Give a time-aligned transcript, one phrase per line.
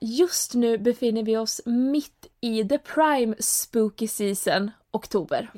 [0.00, 5.50] Just nu befinner vi oss mitt i the prime spooky season, oktober.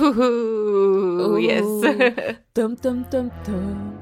[0.00, 1.64] Ooh, yes.
[2.52, 3.92] Dum, dum, dum, dum.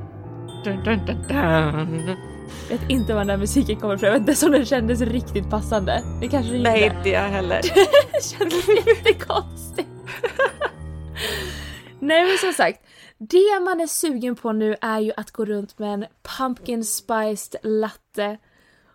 [0.64, 2.16] dun, dun, dun, dun.
[2.68, 5.50] Vet inte var den där musiken kommer ifrån, jag vet inte som den kändes riktigt
[5.50, 6.02] passande.
[6.20, 7.60] Det kanske den Nej, inte jag heller.
[8.12, 9.86] Det kändes lite konstigt.
[11.98, 12.86] Nej men som sagt,
[13.18, 16.06] det man är sugen på nu är ju att gå runt med en
[16.38, 18.38] pumpkin spiced latte.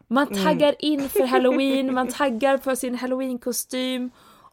[0.07, 4.11] Man taggar in för halloween, man taggar på sin halloween-kostym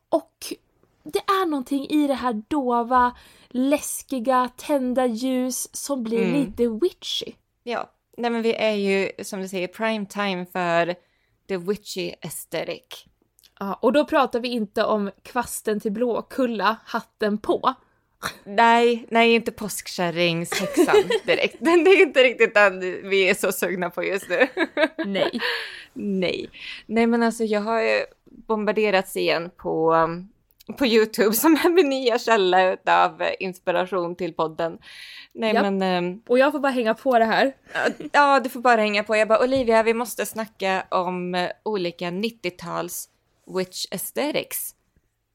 [0.09, 0.55] och
[1.03, 3.17] det är någonting i det här dova,
[3.49, 7.33] läskiga, tända ljus som blir lite witchy.
[7.63, 10.95] Ja, nej men vi är ju som du säger prime time för
[11.49, 13.05] the witchy aesthetic.
[13.59, 17.75] Ja, och då pratar vi inte om kvasten till Blåkulla, hatten på.
[18.45, 21.57] Nej, nej inte påskkärringshäxan direkt.
[21.59, 24.47] Den är inte riktigt den vi är så sugna på just nu.
[25.05, 25.41] Nej.
[25.93, 26.51] nej,
[26.87, 29.97] nej men alltså jag har ju bombarderats igen på,
[30.79, 34.79] på YouTube som är min nya källa av inspiration till podden.
[35.33, 35.63] Nej Japp.
[35.63, 37.53] men, um, Och jag får bara hänga på det här.
[38.13, 39.17] ja du får bara hänga på.
[39.17, 43.09] Jag bara Olivia vi måste snacka om olika 90-tals
[43.57, 44.75] witch aesthetics.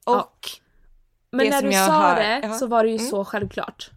[0.06, 0.30] Och Ja.
[1.32, 2.54] Men när du sa har- det ja.
[2.54, 3.10] så var det ju Mm.
[3.10, 3.90] så självklart.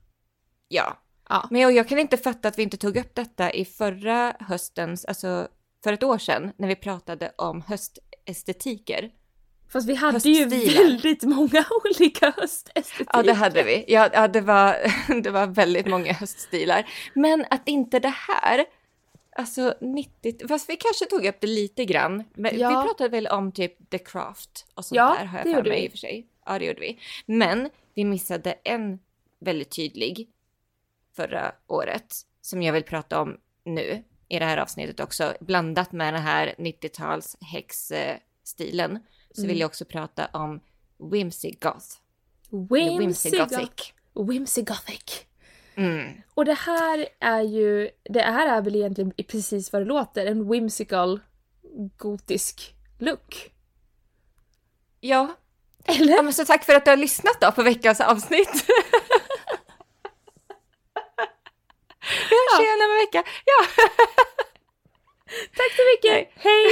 [0.68, 1.48] ja, Ja.
[1.50, 5.04] Men jag, jag kan inte fatta att vi inte tog upp detta i förra höstens,
[5.04, 5.48] alltså
[5.84, 9.10] för ett år sedan, när vi pratade om höstestetiker.
[9.72, 13.06] Fast vi hade ju väldigt många olika höstestetiker.
[13.12, 13.84] Ja, det hade vi.
[13.88, 14.76] Ja, ja det, var,
[15.22, 16.86] det var väldigt många höststilar.
[17.14, 18.64] Men att inte det här,
[19.36, 22.24] alltså 90, fast vi kanske tog upp det lite grann.
[22.34, 22.68] Men Ja.
[22.68, 25.70] Vi pratade väl om typ the craft och sånt Ja, där har jag för mig
[25.80, 25.84] vi.
[25.84, 26.26] i och för sig.
[26.46, 26.98] Ja, det gjorde vi.
[27.26, 28.98] Men vi missade en
[29.38, 30.28] väldigt tydlig
[31.16, 35.34] förra året som jag vill prata om nu i det här avsnittet också.
[35.40, 38.98] Blandat med den här 90-tals häxstilen
[39.30, 39.48] så Mm.
[39.48, 40.60] vill jag också prata om
[41.10, 41.86] Whimsy Goth.
[42.50, 43.58] Whimsy, Whimsy Gothic.
[43.58, 43.92] Gothic.
[44.30, 45.26] Whimsy Gothic.
[45.74, 46.22] Mm.
[46.34, 50.48] Och det här är ju, det här är väl egentligen precis vad det låter, en
[50.50, 51.20] whimsical
[51.96, 53.50] gotisk look.
[55.00, 55.34] Ja.
[55.84, 56.16] Eller?
[56.16, 58.66] ja, men så tack för att du har lyssnat då på veckans avsnitt.
[62.30, 63.22] Vi hörs igen om en vecka.
[63.44, 63.66] Ja.
[65.56, 66.28] Tack så mycket!
[66.34, 66.66] Hej!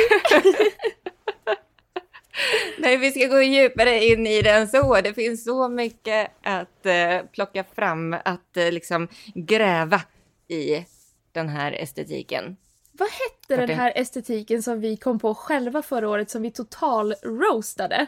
[2.78, 5.00] Nej, vi ska gå djupare in i den så.
[5.00, 10.02] Det finns så mycket att eh, plocka fram, att eh, liksom gräva
[10.48, 10.84] i
[11.32, 12.56] den här estetiken.
[12.92, 17.14] Vad hette den här estetiken som vi kom på själva förra året som vi total
[17.22, 18.06] roastade?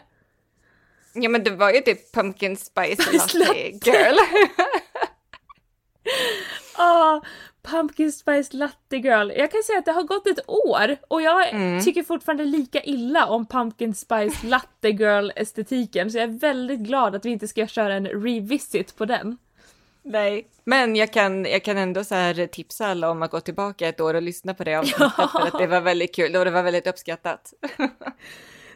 [1.12, 4.16] Ja, men det var ju typ pumpkin spice latte girl.
[6.76, 7.20] Ah,
[7.62, 9.30] Pumpkin Spice Latte Girl.
[9.36, 11.84] Jag kan säga att det har gått ett år och jag Mm.
[11.84, 17.14] tycker fortfarande lika illa om Pumpkin Spice Latte Girl estetiken så jag är väldigt glad
[17.14, 19.38] att vi inte ska köra en revisit på den.
[20.02, 23.88] Nej, men jag kan, jag kan ändå så här tipsa alla om att gå tillbaka
[23.88, 25.28] ett år och lyssna på det avsnittet Ja.
[25.28, 27.52] för att det var väldigt kul och det var väldigt uppskattat.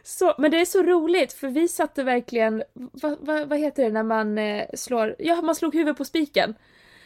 [0.07, 3.89] Så, men det är så roligt för vi satte verkligen, vad, vad, vad heter det
[3.89, 6.55] när man eh, slår, ja man slog huvudet på spiken.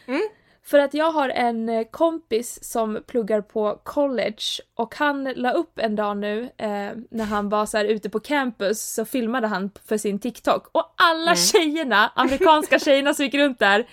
[0.06, 0.22] Mm.
[0.64, 4.42] För att jag har en eh, kompis som pluggar på college
[4.74, 8.20] och han la upp en dag nu eh, när han var så här ute på
[8.20, 13.58] campus så filmade han för sin TikTok och alla tjejerna, amerikanska tjejerna som gick runt
[13.58, 13.86] där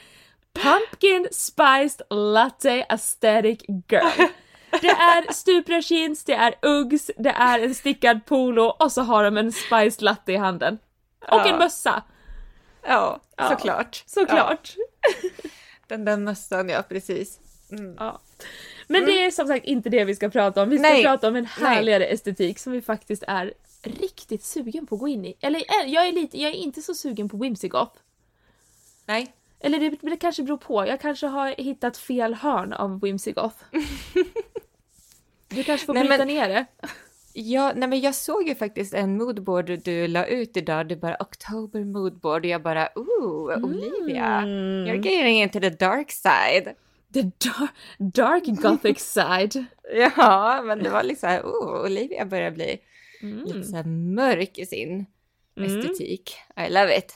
[0.54, 4.28] Pumpkin Spiced Latte Aesthetic Girl.
[4.82, 9.38] Det är stuprörsjeans, det är Uggs, det är en stickad polo och så har de
[9.38, 10.78] en spiced latte i handen.
[11.22, 11.50] Och Ja.
[11.50, 12.04] en mössa,
[12.88, 14.04] Ja, Ja, såklart.
[14.06, 14.76] såklart.
[15.22, 15.30] Ja,
[15.88, 17.40] den där mössan, ja precis.
[17.72, 17.96] Mm.
[18.00, 18.20] Ja.
[18.88, 20.70] Men det är som sagt inte det vi ska prata om.
[20.70, 21.04] Vi ska Nej.
[21.04, 23.54] prata om en härligare estetik som vi faktiskt är
[23.84, 25.38] riktigt sugen på att gå in i.
[25.42, 27.96] Eller eh, jag är, lite, jag är inte så sugen på Whimsigoth.
[29.06, 30.88] Nej, Eller det, det kanske beror på.
[30.88, 33.56] Jag kanske har hittat fel hörn av Whimsigoth.
[35.50, 36.66] Du kanske får Nej, bryta men- ner det.
[37.34, 41.16] ja, nej men jag såg ju faktiskt en moodboard du la ut idag, det bara
[41.20, 44.86] October moodboard och jag bara ooh, Olivia, Mm.
[44.88, 46.76] you're getting into the dark side.
[47.14, 49.66] The dark, dark gothic side.
[49.96, 52.80] Ja, men det var liksom oh, Olivia börjar bli
[53.22, 53.44] Mm.
[53.46, 53.84] lite så här
[54.16, 55.06] mörk i sin
[55.58, 55.78] Mm.
[55.78, 56.36] estetik.
[56.68, 57.14] I love it.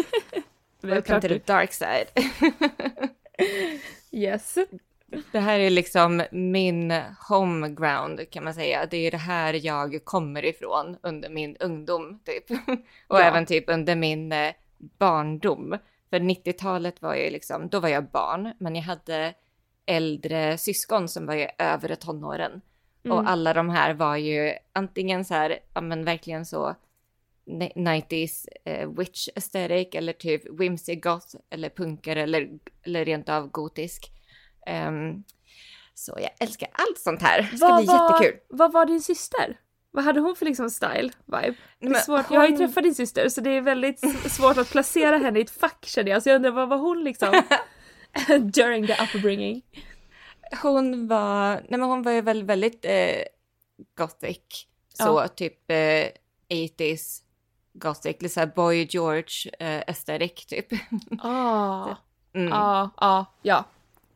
[0.80, 2.06] Welcome to the du- dark side.
[4.10, 4.54] Yes.
[5.32, 6.94] Det här är liksom min
[7.28, 8.86] home ground kan man säga.
[8.90, 12.50] Det är det här jag kommer ifrån under min ungdom typ.
[13.08, 13.22] Och Ja.
[13.22, 14.52] även typ under min eh,
[14.98, 15.78] barndom.
[16.10, 19.34] För 90-talet var ju liksom, då var jag barn, men jag hade
[19.86, 22.60] äldre syskon som var i övre tonåren.
[23.04, 23.18] Mm.
[23.18, 26.74] Och alla de här var ju antingen så här, ja men verkligen så
[27.46, 32.48] 90s eh, witch aesthetic eller typ whimsy goth eller punkare eller,
[32.82, 34.10] eller rent av gotisk.
[34.66, 35.24] Ehm,
[35.94, 37.48] så jag älskar allt sånt här.
[37.52, 38.40] Det ska Vad bli var- jättekul.
[38.48, 39.60] Vad var din syster?
[39.90, 41.54] Vad hade hon för liksom style, vibe?
[41.80, 42.26] Det är Men svårt.
[42.30, 44.00] Jag har ju hon- träffat din syster så det är väldigt
[44.32, 46.22] svårt att placera henne i ett fack känner jag.
[46.22, 47.42] Så jag undrar vad var hon liksom
[48.54, 49.62] during the upbringing?
[50.62, 53.22] Hon var, nej men hon var ju väl väldigt eh,
[53.98, 54.66] gothic.
[54.94, 55.28] Så Ja.
[55.28, 56.08] typ eh,
[56.48, 57.20] 80s
[57.74, 60.66] gothic, lite såhär Boy George eh, aesthetic typ.
[61.22, 61.94] Ah,
[62.36, 62.52] Mm.
[62.52, 63.64] ah, ah, ja.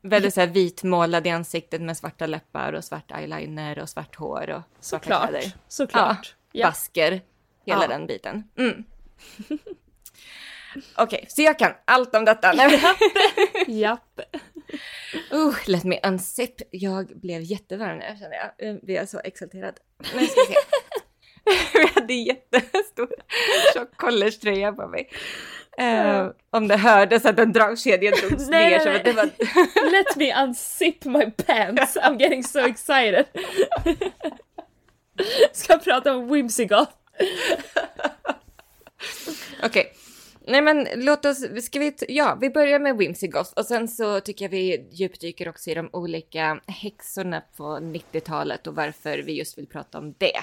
[0.02, 4.62] Väldigt såhär vitmålad i ansiktet med svarta läppar och svart eyeliner och svart hår och
[4.80, 5.28] svarta Såklart.
[5.30, 5.52] kläder.
[5.68, 6.34] Såklart.
[6.52, 6.66] Ja.
[6.66, 7.10] Basker,
[7.66, 7.88] hela Ja.
[7.88, 8.44] den biten.
[8.58, 8.84] Mm.
[10.96, 12.52] Okej, så jag kan allt om detta.
[13.66, 14.20] Japp.
[15.32, 16.54] Uh, let me unzip.
[16.70, 18.68] Jag blev jättevarm nu känner jag.
[18.68, 19.74] Jag blir så exalterad.
[19.98, 20.54] Nu ska vi se.
[21.78, 23.08] jag hade jättestor
[23.74, 25.10] tjock collegetröja på mig.
[25.78, 29.02] Eh, om det hördes att en dragkedja drogs Nej, ner nej, nej.
[29.04, 29.24] det var...
[29.90, 31.96] Let me unzip my pants.
[31.96, 33.24] I'm getting so excited.
[35.52, 36.92] Ska prata om Whimsigoth.
[39.62, 39.92] Okej.
[40.46, 44.20] Nej men låt oss, ska vi, ja vi börjar med Whimsy Goth och sen så
[44.20, 49.58] tycker jag vi djupdyker också i de olika häxorna på 90-talet och varför vi just
[49.58, 50.40] vill prata om det.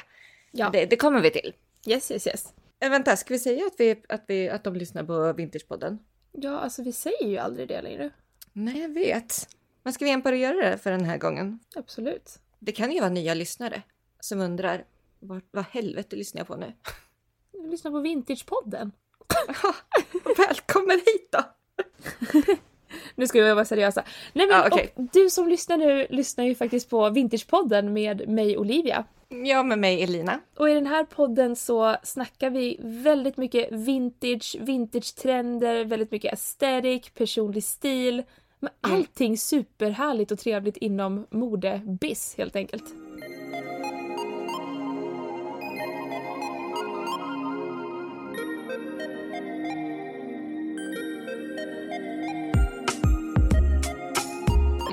[0.51, 0.69] Ja.
[0.73, 1.53] Det, det kommer vi till.
[1.85, 2.53] Yes, yes, yes.
[2.79, 5.99] Eh, vänta, ska vi säga att, vi, att, vi, att de lyssnar på Vintagepodden?
[6.31, 8.09] Ja, alltså vi säger ju aldrig det längre.
[8.53, 9.47] Nej, jag vet.
[9.83, 11.59] Men ska vi igen bara göra det för den här gången?
[11.75, 12.39] Absolut.
[12.59, 13.81] Det kan ju vara nya lyssnare
[14.19, 14.85] som undrar
[15.19, 16.73] vad, vad helvete lyssnar jag på nu?
[17.71, 18.91] Lyssna på Vintagepodden.
[20.37, 21.43] Välkommen hit då!
[23.15, 24.03] Nu ska vi vara seriösa.
[24.33, 24.93] Nej men Ja, okej.
[24.95, 29.03] och du som lyssnar nu lyssnar ju faktiskt på Vintagepodden med mig Olivia.
[29.45, 30.39] Ja, med mig Elina.
[30.57, 37.09] Och i den här podden så snackar vi väldigt mycket vintage, vintage-trender, väldigt mycket aesthetic,
[37.09, 38.23] personlig stil.
[38.59, 38.95] Men Mm.
[38.97, 42.83] allting superhärligt och trevligt inom mode-biz helt enkelt.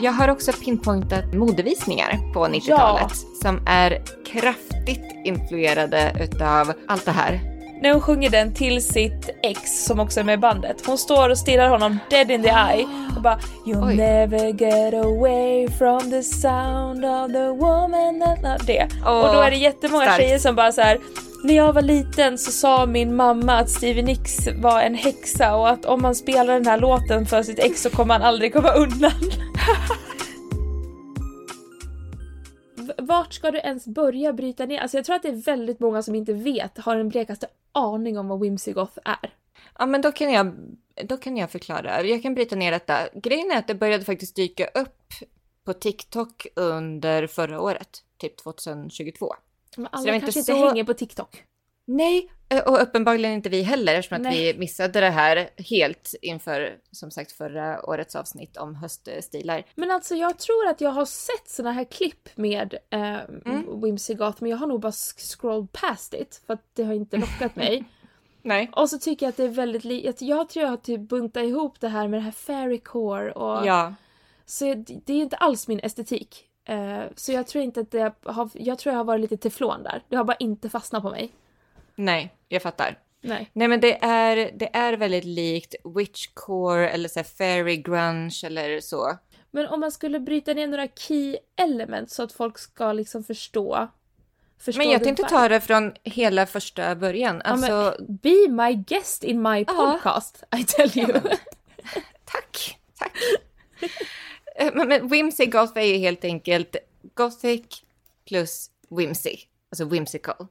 [0.03, 3.13] Jag har också pinpointat modevisningar på 90-talet
[3.43, 7.41] som är kraftigt influerade utav allt det här.
[7.83, 10.87] När hon sjunger den till sitt ex som också är med i bandet.
[10.87, 13.97] Hon står och stirrar honom dead in the eye och bara You'll Oj.
[13.97, 18.89] never get away from the sound of the woman that loved det.
[19.07, 20.21] Åh, och då är det jättemånga starkt.
[20.21, 20.99] tjejer som bara så här.
[21.45, 25.69] När jag var liten så sa min mamma att Stevie Nicks var en häxa och
[25.69, 28.73] att om man spelar den här låten för sitt ex så kommer han aldrig komma
[28.73, 29.13] undan.
[32.99, 34.79] Vart ska du ens börja bryta ner?
[34.81, 38.19] Alltså jag tror att det är väldigt många som inte vet, har den blekaste aning
[38.19, 39.35] om vad Whimsigoth är.
[39.79, 40.53] Ja, men då kan jag,
[41.05, 42.03] då kan jag förklara.
[42.03, 42.99] Jag kan bryta ner detta.
[43.14, 44.99] Grejen är att det började faktiskt dyka upp
[45.65, 49.35] på TikTok under förra året, typ 2022.
[49.76, 51.44] Men alla inte kanske inte så- hänger på TikTok.
[51.85, 52.31] Nej,
[52.61, 57.33] och uppenbarligen inte vi heller eftersom att vi missade det här helt inför, som sagt,
[57.33, 59.65] förra årets avsnitt om höststilar.
[59.75, 63.81] Men alltså jag tror att jag har sett såna här klipp med eh, Mm.
[63.81, 67.56] Whimsigoth men jag har nog bara scrolled past it för att det har inte lockat
[67.56, 67.85] mig.
[68.43, 68.71] Nej.
[68.77, 71.01] Och så tycker jag att det är väldigt li- att Jag tror jag har typ
[71.01, 73.94] buntat ihop det här med det här fairycore och Ja.
[74.47, 74.65] så
[75.05, 76.44] det är inte alls min estetik.
[76.65, 79.82] Eh, så jag tror inte att det har, jag tror jag har varit lite teflon
[79.82, 80.03] där.
[80.09, 81.32] Det har bara inte fastnat på mig.
[81.94, 82.99] Nej, jag fattar.
[83.20, 83.51] Nej.
[83.53, 88.81] Nej men det är, det är väldigt likt witchcore eller så här fairy grunge eller
[88.81, 89.19] så.
[89.51, 93.89] Men om man skulle bryta ner några key elements så att folk ska liksom förstå.
[94.58, 97.43] förstå Men jag tänkte ta det från hela första början.
[97.44, 101.13] Ja, Alltså, men be my guest in my podcast, I tell you.
[102.25, 103.17] tack, tack.
[104.56, 106.77] Eh, men, men whimsy goth är ju helt enkelt
[107.15, 107.82] gothic
[108.29, 109.37] plus whimsy,
[109.70, 110.46] alltså whimsical.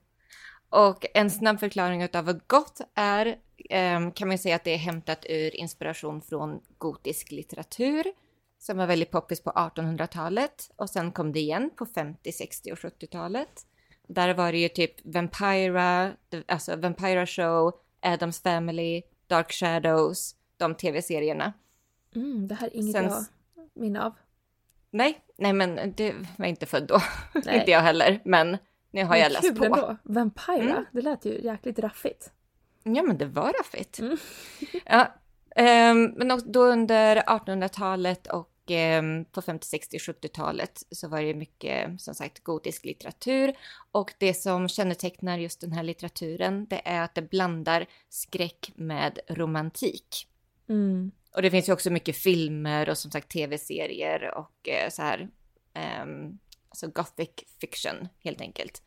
[0.72, 3.38] Och en snabb förklaring av vad goth är
[3.70, 8.04] ehm, kan man säga att det är hämtat ur inspiration från gotisk litteratur
[8.60, 12.78] som var väldigt poppis på 1800-talet och sen kom det igen på 50, 60 och
[12.78, 13.66] 70-talet.
[14.08, 16.12] Där var det ju typ Vampira,
[16.48, 21.54] alltså Vampira Show, Adams Family, Dark Shadows, de tv-serierna.
[22.16, 23.26] Mm, det här är inget Sen- jag
[23.74, 24.14] minne av.
[24.92, 27.02] Nej, nej men det var inte född då.
[27.36, 28.58] Inte jag heller, men
[28.92, 29.66] nu har jag läst på.
[29.66, 29.98] ändå.
[30.04, 30.86] Vampira, Mm.
[30.92, 32.32] det lät ju jäkligt raffigt.
[32.84, 34.00] Ja, men det var raffigt.
[34.00, 34.18] Mm.
[34.86, 35.14] Ja,
[35.56, 42.02] ehm, men då under 1800-talet och eh, på 50, 60, 70-talet så var det mycket
[42.02, 43.54] som sagt gotisk litteratur.
[43.92, 49.20] Och det som kännetecknar just den här litteraturen det är att det blandar skräck med
[49.30, 50.28] romantik.
[50.70, 51.12] Mm.
[51.36, 55.30] Och det finns ju också mycket filmer och som sagt tv-serier och eh, så här.
[55.74, 56.06] Eh,
[56.86, 57.30] alltså gothic
[57.62, 58.82] fiction helt enkelt.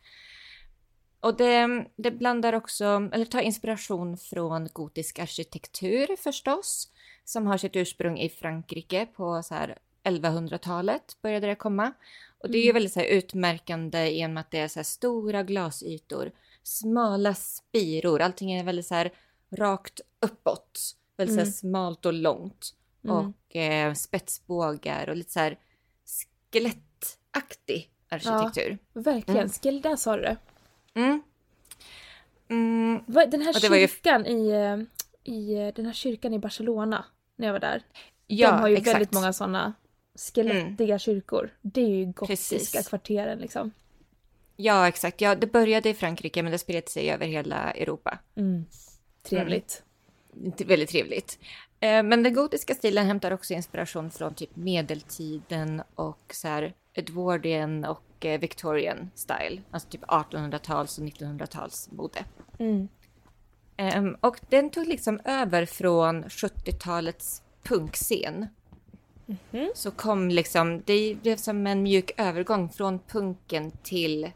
[1.20, 6.88] Och det, det blandar också, eller tar inspiration från gotisk arkitektur förstås,
[7.24, 11.92] som har sitt ursprung i Frankrike på så här 1100-talet började det komma.
[12.38, 12.74] Och det är ju Mm.
[12.74, 16.32] väldigt så utmärkande med att det är så stora glasytor,
[16.62, 19.08] smala spiror, allting är väldigt så
[19.50, 20.80] rakt uppåt,
[21.16, 21.46] väldigt så Mm.
[21.46, 22.74] här smalt och långt.
[23.04, 23.16] Mm.
[23.16, 25.58] Och eh, spetsbågar och lite så här
[27.34, 28.78] skelettaktig arkitektur.
[28.92, 29.40] Verkligen.
[29.40, 29.48] Mm.
[29.52, 30.36] Skell, där sa du det.
[30.94, 31.22] Mm.
[32.48, 34.78] Mm, Den här var ju- kyrkan i, eh,
[35.34, 37.04] i eh, den här kyrkan i Barcelona,
[37.36, 37.82] när jag var där.
[38.26, 38.86] ja, de har ju exakt.
[38.86, 38.94] Mm.
[38.98, 39.72] väldigt många sådana
[40.14, 41.50] skelettiga kyrkor.
[41.62, 42.88] Det är ju gotiska Precis.
[42.88, 43.70] kvarteren liksom.
[44.56, 45.20] Ja, exakt.
[45.20, 48.18] Ja, det började i Frankrike men det spred sig över hela Europa.
[48.36, 48.64] Mm.
[49.22, 49.82] Trevligt.
[50.44, 51.38] Inte Väldigt trevligt.
[51.80, 57.84] Eh, Men den gotiska stilen hämtar också inspiration från typ medeltiden och så här Edwardian
[57.84, 59.62] och eh, Victorian style.
[59.70, 62.24] Alltså typ 1800-tals och 1900-tals mode.
[62.58, 62.88] Mm.
[63.76, 68.46] Ehm, och den tog liksom över från 70-talets punkscen.
[69.26, 69.70] Mhm.
[69.74, 74.30] Så kom liksom, det blev som en mjuk övergång från punken till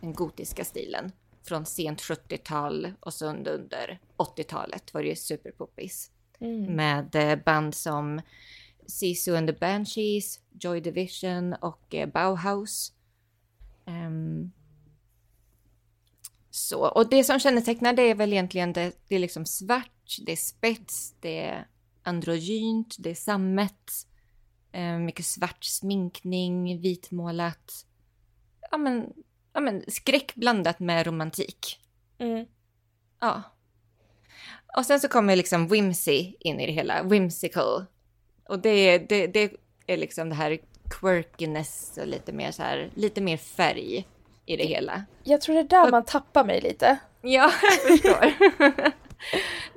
[0.00, 1.12] den gotiska stilen.
[1.44, 6.10] Från sent 70-tal och så under, under 80-talet var det ju superpoppis.
[6.40, 6.64] Mm.
[6.64, 8.20] Med eh, band som
[8.86, 12.92] Sisu and the Banshees, Joy Division och eh, Bauhaus.
[13.86, 14.52] Ehm,
[16.50, 20.32] så, och det som kännetecknar det är väl egentligen det, det är liksom svart, det
[20.32, 21.66] är spets, det är
[22.02, 24.06] androgynt, det är sammet,
[24.72, 27.86] eh, mycket svart sminkning, vitmålat.
[28.70, 29.12] Ja men,
[29.52, 31.80] ja men skräck blandat med romantik.
[32.18, 32.46] Mm.
[33.20, 33.42] Ja.
[34.76, 37.84] Och sen så kommer liksom whimsy in i det hela, whimsical.
[38.48, 39.52] Och det, det, det
[39.86, 40.58] är liksom det här
[40.90, 44.06] quirkiness och lite mer så här, lite mer färg
[44.46, 45.04] i det hela.
[45.22, 46.98] Jag tror det är där man tappar mig lite.
[47.22, 48.32] Ja, jag förstår.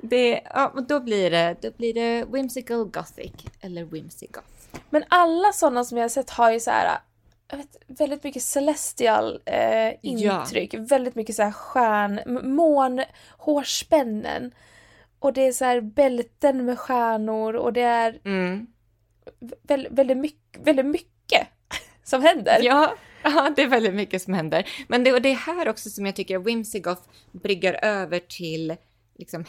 [0.00, 4.80] det, ja, och då blir det, då blir det whimsical gothic eller whimsy goth.
[4.90, 6.98] Men alla sådana som jag har sett har ju så här
[7.52, 10.74] vet, väldigt mycket celestial eh, intryck.
[10.74, 12.20] Väldigt mycket så här stjärn,
[12.54, 13.02] mån,
[13.38, 14.52] hårspännen.
[15.18, 18.66] Och det är så här bälten med stjärnor och det är Mm.
[19.62, 21.46] väldigt, väldigt, mycket, väldigt mycket
[22.04, 22.58] som händer.
[22.62, 24.68] Ja, ja, det är väldigt mycket som händer.
[24.88, 28.76] Men det, och det är här också som jag tycker Whimsy Goth bryggar över till
[29.18, 29.44] liksom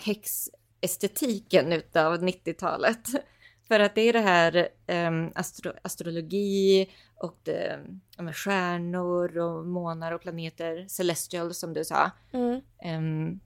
[0.82, 3.08] häxestetiken utav 90-talet.
[3.68, 4.68] För att det är det här
[5.08, 7.80] um, astro, astrologi och det,
[8.18, 12.12] men stjärnor och månar och planeter, celestial som du sa.
[12.34, 12.62] Mm.
[12.86, 13.40] Um,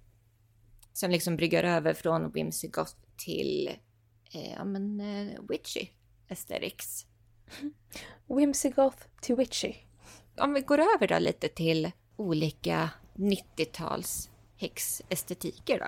[0.93, 3.69] som liksom bryggar över från Whimsy Goth till
[4.33, 5.87] eh, ja, men, eh, witchy
[6.29, 7.05] aesthetics.
[8.27, 9.73] Whimsy goth to witchy.
[10.37, 15.85] om vi går över då lite till olika 90-tals häxestetiker då.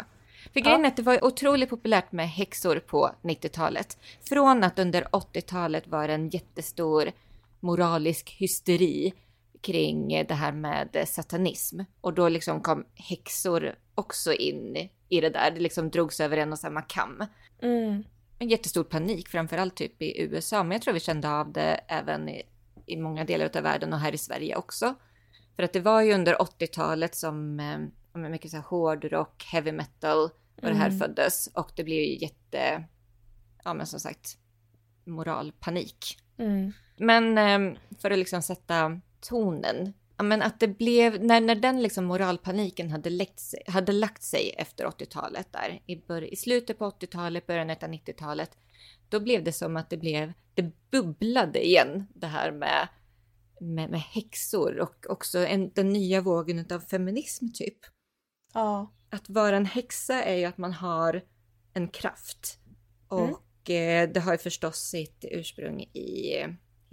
[0.54, 0.64] För Ja.
[0.66, 3.98] grejen är att det var otroligt populärt med häxor på 90-talet.
[4.22, 7.12] Från att under 80-talet var det en jättestor
[7.60, 9.14] moralisk hysteri
[9.64, 11.80] kring det här med satanism.
[12.02, 15.52] Och då liksom kom häxor också in i det där.
[15.52, 17.26] Det liksom drogs över en och samma kam.
[17.62, 18.04] Mm.
[18.40, 20.64] En jättestor panik, framförallt typ i USA.
[20.64, 22.44] Men jag tror vi kände av det även i,
[22.86, 24.96] i många delar av världen och här i Sverige också.
[25.56, 30.24] För att det var ju under 80-talet som eh, mycket så här hårdrock, heavy metal
[30.56, 31.00] och det här Mm.
[31.00, 31.48] föddes.
[31.48, 32.84] Och det blev ju jätte,
[33.64, 34.38] ja men som sagt,
[35.06, 36.18] moralpanik.
[36.38, 36.74] Mm.
[36.98, 39.94] Men eh, för att liksom sätta tonen.
[40.24, 44.56] Men att det blev, när, när den liksom moralpaniken hade, läckt sig, hade lagt sig
[44.58, 48.58] efter 80-talet där, i, bör, i slutet på 80-talet, början av 90-talet,
[49.10, 52.88] då blev det som att det blev, det bubblade igen det här med,
[53.60, 57.78] med, med häxor och också en, den nya vågen av feminism typ.
[58.54, 58.94] Ja.
[59.10, 61.22] Att vara en häxa är ju att man har
[61.74, 62.60] en kraft.
[63.08, 66.38] Och eh, det har ju förstås sitt ursprung i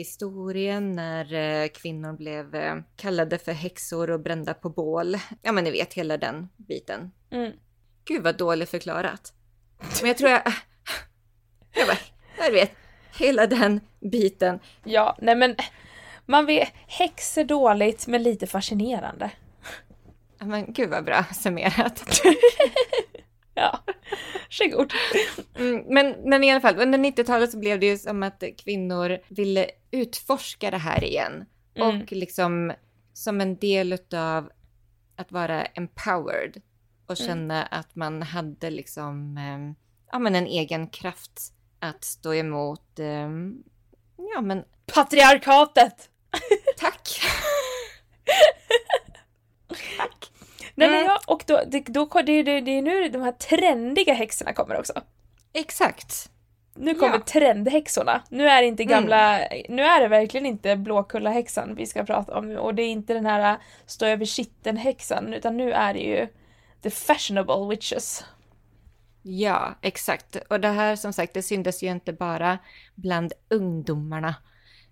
[0.00, 5.16] historien när eh, kvinnor blev eh, kallade för häxor och brända på bål.
[5.42, 7.12] Ja men ni vet hela den biten.
[7.30, 7.52] Mm.
[8.04, 9.32] Gud vad dåligt förklarat.
[10.00, 10.42] Men jag tror jag...
[11.72, 11.98] Jag bara,
[12.38, 12.72] jag vet.
[13.18, 14.60] Hela den biten.
[14.84, 15.56] Ja, nej men
[16.26, 19.30] man vet, häx är dåligt men lite fascinerande.
[20.38, 22.02] Ja, Men gud vad bra summerat.
[23.54, 23.78] Ja.
[24.50, 24.92] Varsågod.
[25.58, 29.18] Mm, men, men i alla fall, under 90-talet så blev det ju som att kvinnor
[29.28, 31.44] ville utforska det här igen.
[31.74, 32.00] Mm.
[32.02, 32.72] Och liksom
[33.12, 34.50] som en del utav
[35.16, 36.62] att vara empowered
[37.06, 37.28] och Mm.
[37.28, 41.40] känna att man hade liksom eh, ja, men en egen kraft
[41.78, 42.98] att stå emot.
[42.98, 43.28] Eh,
[44.34, 46.10] ja, men Patriarkatet!
[46.76, 47.08] tack.
[49.96, 50.32] tack.
[50.74, 51.06] Nej, men Mm.
[51.06, 54.78] ja, och då, det, då, det, det, det är nu de här trendiga häxorna kommer
[54.78, 54.92] också.
[55.52, 56.30] Exakt.
[56.80, 57.20] Nu kommer Ja.
[57.20, 58.22] trendhäxorna.
[58.28, 62.56] Nu är det inte gamla, nu är det verkligen inte Blåkulla-häxan vi ska prata om
[62.56, 66.28] och det är inte den här stå över kitteln-häxan utan nu är det ju
[66.82, 68.24] the fashionable witches.
[69.22, 70.36] Ja, exakt.
[70.50, 72.58] Och det här som sagt, det syntes ju inte bara
[72.94, 74.34] bland ungdomarna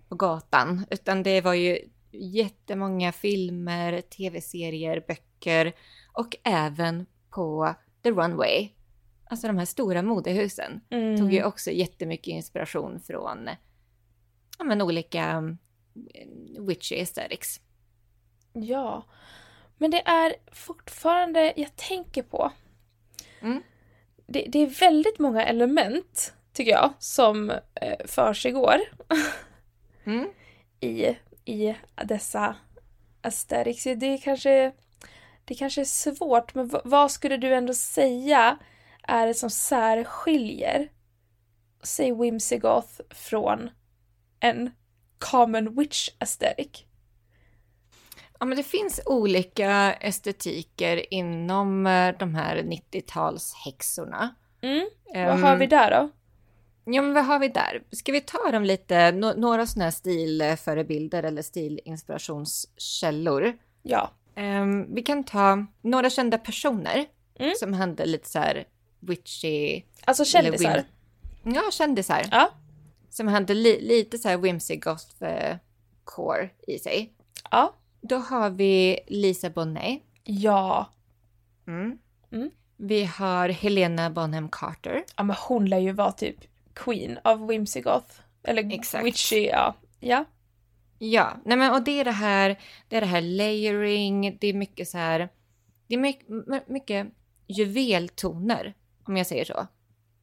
[0.09, 1.79] på gatan, utan det var ju
[2.13, 5.73] jättemånga filmer, tv-serier, böcker
[6.13, 8.69] och även på The Runway.
[9.31, 11.19] Alltså de här stora modehusen Mm.
[11.19, 13.49] tog ju också jättemycket inspiration från
[14.59, 15.55] ja, men olika
[16.15, 17.61] eh, witchy aesthetics.
[18.53, 19.05] Ja.
[19.79, 22.53] Men det är fortfarande, jag tänker på,
[23.41, 23.63] Mm.
[24.27, 28.77] det, det är väldigt många element, tycker jag, som eh, försiggår
[30.05, 30.29] Mm.
[30.81, 32.57] i, i dessa
[33.23, 33.85] aesthetics.
[33.85, 34.73] Det är kanske,
[35.45, 38.59] det kanske är svårt, men vad skulle du ändå säga
[39.09, 40.89] är det som särskiljer,
[41.83, 43.71] säg Whimsigoth från
[44.41, 44.71] en
[45.19, 46.85] common witch aesthetic?
[48.41, 54.29] Ja, men det finns olika estetiker inom eh, de här 90-talshäxorna.
[54.61, 54.89] Mm.
[55.15, 56.11] Vad Ehm, har vi där då?
[56.93, 57.83] Ja, men vad har vi där?
[57.93, 63.59] Ska vi ta dem lite, no några sådana här stilförebilder eller stilinspirationskällor?
[63.83, 64.11] Ja.
[64.35, 67.07] Ehm, vi kan ta några kända personer
[67.41, 67.53] Mm.
[67.61, 68.65] som hade lite så här
[69.01, 70.71] witchy, Alltså kändisar.
[70.71, 70.85] Eller
[71.43, 72.51] ja kändisar, Ja.
[73.11, 75.57] som hade li lite så här whimsy goth eh,
[76.05, 77.13] core i sig.
[77.51, 77.75] Ja.
[78.01, 80.03] Då har vi Lisa Bonet.
[80.25, 80.93] Ja.
[81.67, 81.99] Mm.
[82.33, 82.51] Mm.
[82.77, 85.05] Vi har Helena Bonham Carter.
[85.17, 86.37] Ja men hon lär ju vara typ
[86.75, 88.15] queen av Whimsigoth.
[88.43, 89.05] Eller Exakt.
[89.07, 89.75] witchy, ja.
[90.01, 90.25] Ja.
[90.99, 92.59] Ja, nej men och det är det här,
[92.89, 95.29] det är det här layering, det är mycket så här,
[95.87, 96.29] det är mycket,
[96.69, 97.07] mycket
[97.47, 98.75] juveltoner,
[99.09, 99.67] om jag säger så.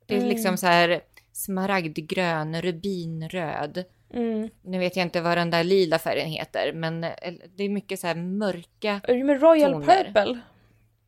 [0.05, 0.29] Det är Mm.
[0.29, 3.83] liksom så här smaragdgrön, rubinröd.
[4.13, 4.49] Mm.
[4.61, 7.11] Nu vet jag inte vad den där lila färgen heter, men eh,
[7.55, 9.01] det är mycket så här mörka.
[9.03, 10.03] Är du med Royal Toner.
[10.13, 10.39] Purple?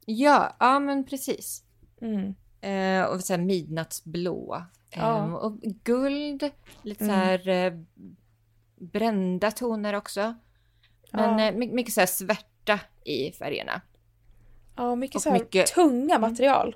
[0.06, 1.64] Ja, ja men precis.
[2.02, 2.36] Mm.
[2.62, 4.64] Eh, och så här midnattsblå.
[4.90, 5.18] Ja.
[5.18, 7.26] Eh, och guld, lite så Mm.
[7.26, 7.74] här eh,
[8.76, 10.36] brända toner också.
[11.12, 11.46] Men Ja.
[11.48, 13.82] eh, my- mycket så här svärta i färgerna.
[14.76, 16.76] Ja, mycket och så här mycket- tunga material.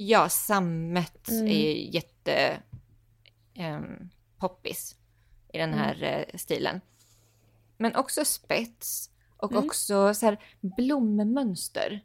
[0.00, 1.46] Ja, sammet Mm.
[1.46, 2.58] är ju jätte
[3.54, 4.08] ehm,
[4.38, 4.96] poppis
[5.52, 5.78] i den Mm.
[5.84, 6.80] här eh, stilen.
[7.76, 9.64] Men också spets och Mm.
[9.64, 12.00] också så här blommönster.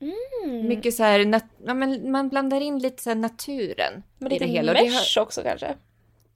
[0.00, 0.68] Mm.
[0.68, 4.44] Mycket så här, nat- ja, men man blandar in lite så naturen Men i lite
[4.44, 4.72] det hela.
[4.72, 5.76] Det har- mesh också kanske.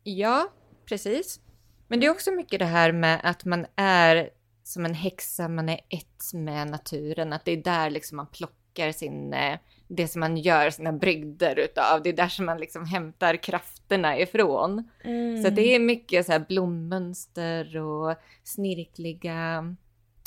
[0.03, 0.49] Ja,
[0.85, 1.41] precis.
[1.89, 4.31] Men det är också mycket det här med att man är
[4.65, 7.33] som en häxa, man är ett med naturen.
[7.33, 9.59] Att det är där liksom man plockar sin, eh,
[9.93, 12.03] det som man gör sina brygder utav.
[12.03, 14.89] Det är där som man liksom hämtar krafterna ifrån.
[15.05, 15.43] Mm.
[15.43, 19.65] Så det är mycket så här blommönster och snirkliga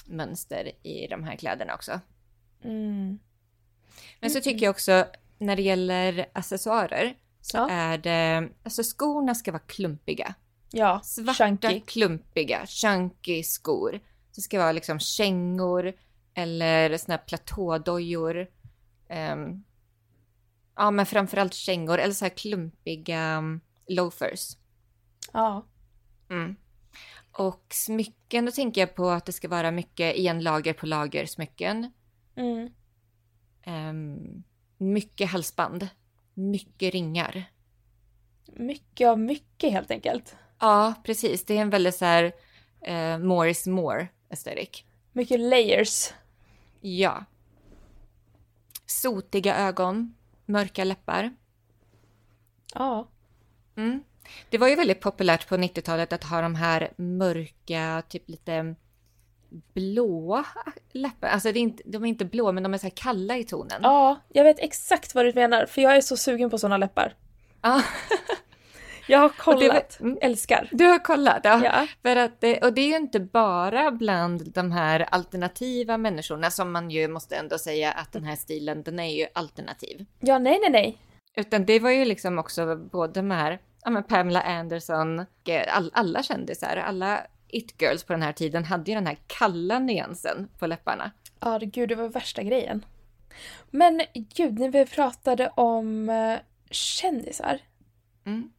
[0.06, 2.00] mönster i de här kläderna också.
[2.64, 3.20] Mm.
[4.20, 5.06] Men så tycker jag också
[5.38, 7.70] när det gäller accessoarer så Ja.
[7.70, 10.34] är det, alltså skorna ska vara klumpiga.
[10.72, 11.80] Ja, Svarta, chunky.
[11.80, 14.00] klumpiga, chunky skor.
[14.36, 15.94] Det ska vara liksom kängor
[16.34, 18.48] eller såna här platådojor.
[19.08, 19.64] Ehm,
[20.76, 24.58] ja, men framförallt kängor eller så här klumpiga um, loafers.
[25.34, 25.66] Ja.
[26.30, 26.56] Mm.
[27.32, 31.26] Och smycken, då tänker jag på att det ska vara mycket igen lager på lager
[31.26, 31.92] smycken.
[32.36, 32.70] Mm.
[33.64, 34.44] Ehm,
[34.78, 35.88] mycket halsband.
[36.34, 37.46] Mycket ringar.
[38.46, 40.36] Mycket av mycket helt enkelt.
[40.60, 41.46] Ja, precis.
[41.46, 42.34] Det är en väldigt så här
[42.82, 44.84] eh, more is more aesthetic.
[45.12, 46.14] Mycket layers.
[46.82, 47.26] Ja.
[48.86, 50.16] Sotiga ögon,
[50.46, 51.34] mörka läppar.
[52.74, 53.08] Ja.
[53.76, 54.04] Mm.
[54.50, 58.76] Det var ju väldigt populärt på 90-talet att ha de här mörka, typ lite
[59.74, 60.46] blåa
[60.92, 61.28] läppar.
[61.28, 63.44] Alltså det är inte, de är inte blå, men de är så här kalla i
[63.44, 63.80] tonen.
[63.84, 67.16] Ja, jag vet exakt vad du menar för jag är så sugen på såna läppar.
[67.62, 67.84] Ja.
[69.08, 70.00] Jag har det var- kollat.
[70.00, 70.18] mm.
[70.22, 70.70] Älskar.
[70.72, 71.40] Du har kollat?
[71.44, 71.62] Ja.
[71.64, 71.88] Ja.
[72.02, 76.90] För att och det är ju inte bara bland de här alternativa människorna som man
[76.90, 80.06] ju måste ändå säga att den här stilen, den är ju alternativ.
[80.20, 80.98] Ja, nej, nej, nej.
[81.36, 85.92] Utan det var ju liksom också både med här, ja men Pamela Anderson, eh, all,
[85.94, 90.68] alla kändisar, alla it-girls på den här tiden hade ju den här kalla nyansen på
[90.68, 91.12] läpparna.
[91.40, 92.86] Ja, gud, det var värsta grejen.
[93.70, 96.38] Men gud, när vi pratade om uh,
[96.72, 97.60] kändisar.
[98.26, 98.50] Mm.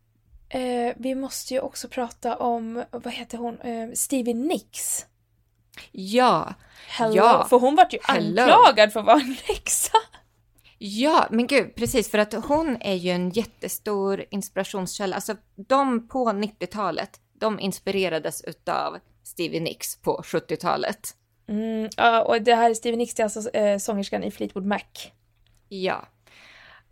[0.49, 5.07] Eh, vi måste ju också prata om, vad heter hon, uh, Stevie Nicks.
[5.93, 6.55] Ja,
[6.89, 7.17] Hello.
[7.17, 7.47] Ja.
[7.51, 8.43] För hon vart ju Hello.
[8.43, 9.99] anklagad för att vara en häxa.
[10.79, 15.17] Ja, men gud, precis, för att hon är ju en jättestor inspirationskälla.
[15.17, 21.15] Alltså de på 90-talet, de inspirerades utav Stevie Nicks på 70-talet.
[21.49, 24.67] Mm, ja, och det här är Stevie Nicks, det är alltså eh, sångerskan i Fleetwood
[24.67, 24.81] Mac.
[25.69, 26.09] Ja.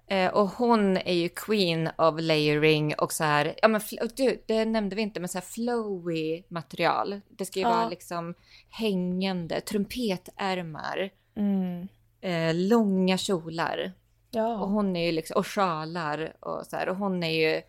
[0.07, 4.43] Eh, och hon är ju queen of layering och så här, ja men och du,
[4.47, 7.21] det nämnde vi inte, men så här flowy material.
[7.29, 7.71] Det ska ju Ja.
[7.71, 8.35] vara liksom
[8.71, 11.89] hängande, trumpetärmar, Mm.
[12.21, 13.93] eh, långa kjolar.
[14.31, 14.57] Och Ja.
[14.57, 16.89] hon är ju liksom, och sjalar och så här.
[16.89, 17.63] Och hon är ju,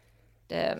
[0.47, 0.77] det,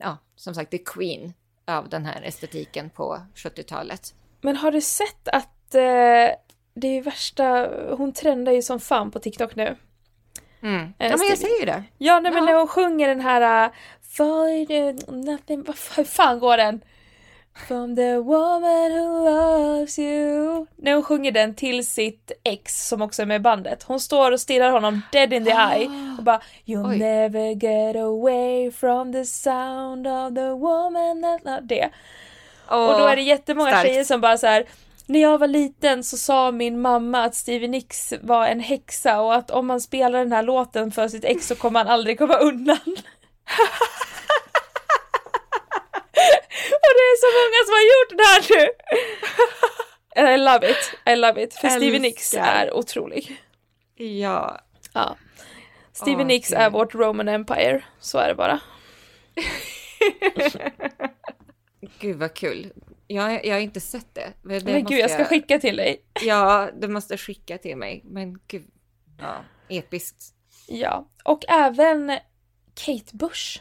[0.00, 1.32] ja, som sagt, the queen
[1.64, 4.14] av den här estetiken på 70-talet.
[4.40, 6.28] Men har du sett att eh,
[6.74, 9.76] det är värsta, hon trendar ju som fan på TikTok nu.
[10.62, 10.80] Mm.
[10.98, 11.82] Eh, Ja, men jag säger ju det.
[11.98, 13.70] Ja, nej, men när hon sjunger den här
[14.66, 16.80] the- nothing, vad hur fan går den?
[17.68, 20.66] From the woman who loves you.
[20.76, 23.82] När hon sjunger den till sitt ex som också är med i bandet.
[23.82, 26.98] Hon står och stirrar honom dead in the eye och bara You'll Oj.
[26.98, 31.44] never get away from the sound of the woman that...
[31.44, 31.90] lo-" Det.
[32.66, 33.86] Och då är det jättemånga starkt.
[33.88, 34.64] tjejer som bara så här.
[35.12, 39.34] När jag var liten så sa min mamma att Stevie Nicks var en häxa och
[39.34, 42.36] att om man spelar den här låten för sitt ex så kommer han aldrig komma
[42.36, 42.78] undan.
[46.82, 48.64] och det är så många som har gjort det här nu!
[50.34, 51.54] I love it, I love it.
[51.54, 51.98] För Stevie.
[51.98, 53.42] Nicks är otrolig.
[53.94, 54.60] Ja.
[54.94, 55.16] Ja.
[55.92, 58.60] Stevie Åh, Nicks är vårt Roman Empire, så är det bara.
[62.00, 62.72] Gud vad kul.
[63.14, 64.32] Jag, jag har inte sett det.
[64.42, 66.04] Men, det Men gud, jag ska skicka till dig.
[66.22, 68.02] Ja, du måste skicka till mig.
[68.04, 68.70] Men gud.
[69.18, 69.34] Ja,
[69.68, 70.24] episkt.
[70.68, 72.18] Ja, och även
[72.74, 73.60] Kate Bush.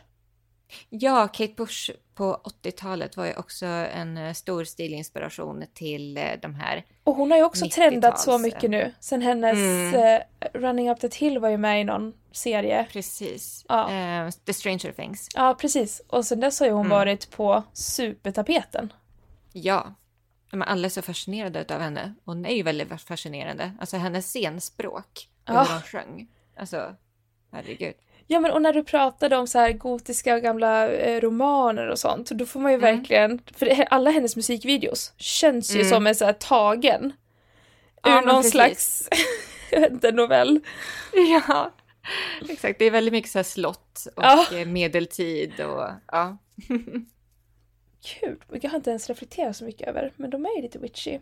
[0.90, 6.56] Ja, Kate Bush på 80-talet var ju också en eh, stor stilinspiration till eh, de
[6.56, 6.86] här.
[7.04, 8.94] Och hon har ju också 90-tals, trendat så mycket nu.
[9.00, 9.96] Sen hennes Mm.
[9.96, 10.22] eh,
[10.54, 12.88] Running Up The Hill var ju med i någon serie.
[12.92, 13.66] Precis.
[13.70, 13.88] Ja.
[14.46, 15.28] The Stranger Things.
[15.36, 16.02] Ja, precis.
[16.08, 16.98] Och sen dess har ju hon Mm.
[16.98, 18.94] varit på supertapeten.
[19.54, 19.94] Ja.
[20.52, 22.14] Men alla är så fascinerade av henne.
[22.26, 23.72] Hon är ju väldigt fascinerande.
[23.80, 25.30] Alltså hennes scenspråk.
[25.48, 25.64] Och Ja.
[25.64, 26.28] hur hon sjöng.
[26.58, 26.96] Alltså,
[27.52, 27.94] herregud.
[28.28, 32.30] Ja, men och när du pratade om så här gotiska gamla eh, romaner och sånt,
[32.32, 32.96] då får man ju Mm.
[32.98, 35.90] verkligen, för alla hennes musikvideos känns ju Mm.
[35.92, 37.14] som en så här tagen
[38.04, 38.52] Ja, ur någon precis.
[38.52, 39.10] slags,
[39.92, 40.60] inte, novell.
[41.14, 41.72] Ja,
[42.50, 42.80] exakt.
[42.80, 44.46] Det är väldigt mycket så här slott och Ja.
[44.66, 46.38] medeltid och ja.
[48.04, 51.20] Kul, jag har inte ens reflekterat så mycket över, men de är ju lite witchy.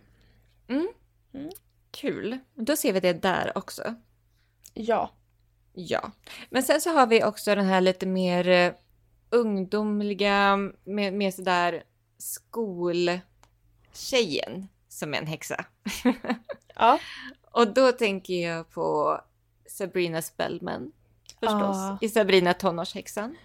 [1.92, 2.38] Kul.
[2.56, 3.96] Då ser vi det där också.
[4.74, 5.12] Ja.
[5.74, 6.12] Ja.
[6.50, 8.74] Men sen så har vi också den här lite mer eh,
[9.30, 11.84] ungdomliga, med, med sådär
[12.18, 13.22] skoltjejen
[14.88, 15.66] som är en häxa.
[16.82, 17.00] Ja.
[17.52, 19.20] Och då tänker jag på
[19.66, 20.92] Sabrina Spellman.
[21.40, 21.78] Förstås.
[21.78, 21.98] Ah.
[22.02, 23.36] I Sabrina tonårshäxan.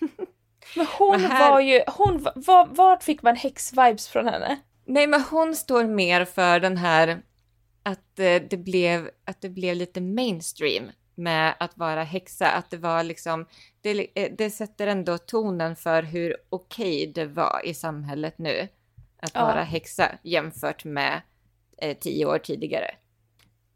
[0.76, 4.60] Men hon Men här- var ju, hon, var, vart fick man häx-vibes från henne?
[4.84, 7.22] Nej, men hon står mer för den här
[7.82, 12.48] att eh, det blev, att det blev lite mainstream med att vara häxa.
[12.50, 13.46] Att det var liksom,
[13.80, 18.68] det, eh, det sätter ändå tonen för hur okej det var i samhället nu.
[19.22, 19.44] Att Ja.
[19.44, 21.20] vara häxa jämfört med
[21.78, 22.90] eh, tio år tidigare.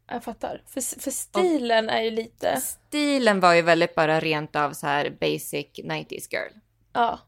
[0.09, 0.61] Jag fattar.
[0.67, 5.09] För, för stilen är ju lite, Stilen var ju väldigt bara rent av så här
[5.19, 6.51] basic 90s girl.
[7.01, 7.19] Ja,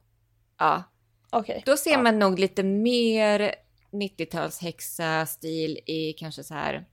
[0.59, 0.83] Ja,
[1.29, 1.63] okej.
[1.65, 2.01] Då ser Ja.
[2.01, 3.55] man nog lite mer
[3.91, 6.85] 90-tals häxa-stil i kanske så här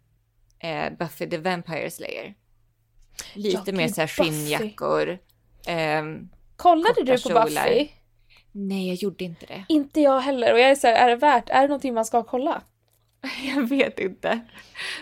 [0.59, 2.35] eh, Buffy the Vampire Slayer.
[3.35, 5.19] Lite Ja, mer så här skinnjackor.
[5.67, 7.45] Ehm, Kollade du på kjolar.
[7.45, 7.89] Buffy?
[8.53, 9.65] nej, jag gjorde inte det.
[9.69, 10.53] Inte jag heller.
[10.53, 12.63] Och jag är så här, är det värt, är det någonting man ska kolla?
[13.57, 14.41] Jag vet inte.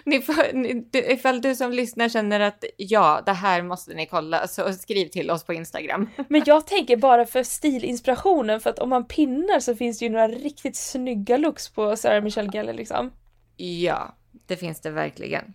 [0.04, 4.06] Ni får, ni, du, ifall du som lyssnar känner att ja, det här måste ni
[4.06, 6.10] kolla, så skriv till oss på Instagram.
[6.28, 10.10] Men jag tänker bara för stilinspirationen, för att om man pinnar så finns det ju
[10.10, 13.12] några riktigt snygga looks på Sarah Michelle Gellar liksom.
[13.56, 15.54] Ja, det finns det verkligen.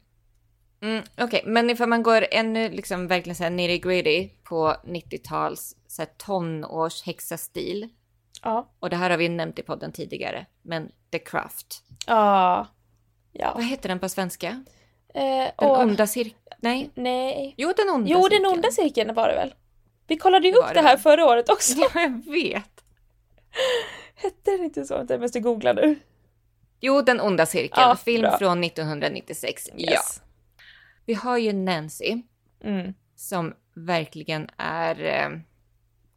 [0.81, 5.75] Mm, Okej, men ifall man går ännu liksom verkligen så här nitty gritty på 90-tals
[5.87, 7.89] så här.
[8.43, 8.69] Ja.
[8.79, 11.83] Och det här har vi nämnt i podden tidigare, men The Craft.
[12.07, 12.67] Ja.
[13.31, 13.51] Ja.
[13.55, 14.47] Vad heter den på svenska?
[15.13, 16.35] Eh, Den och, onda cirkeln.
[16.59, 16.89] Nej.
[16.95, 17.53] Nej.
[17.57, 18.45] Jo, den onda Jo, den cirkeln.
[18.45, 19.53] onda cirkeln var det väl?
[20.07, 21.73] Vi kollade ju Det upp det det här förra året också.
[21.79, 22.83] Ja, jag vet.
[24.15, 25.05] Hette den inte så?
[25.09, 25.99] Jag måste googla nu.
[26.79, 27.81] Jo, Den onda cirkeln.
[27.89, 28.37] Ja, film bra.
[28.37, 29.69] från 1996.
[29.75, 29.91] Ja.
[29.91, 30.21] Yes.
[31.05, 32.21] Vi har ju Nancy
[32.63, 32.93] Mm.
[33.15, 35.29] som verkligen är eh,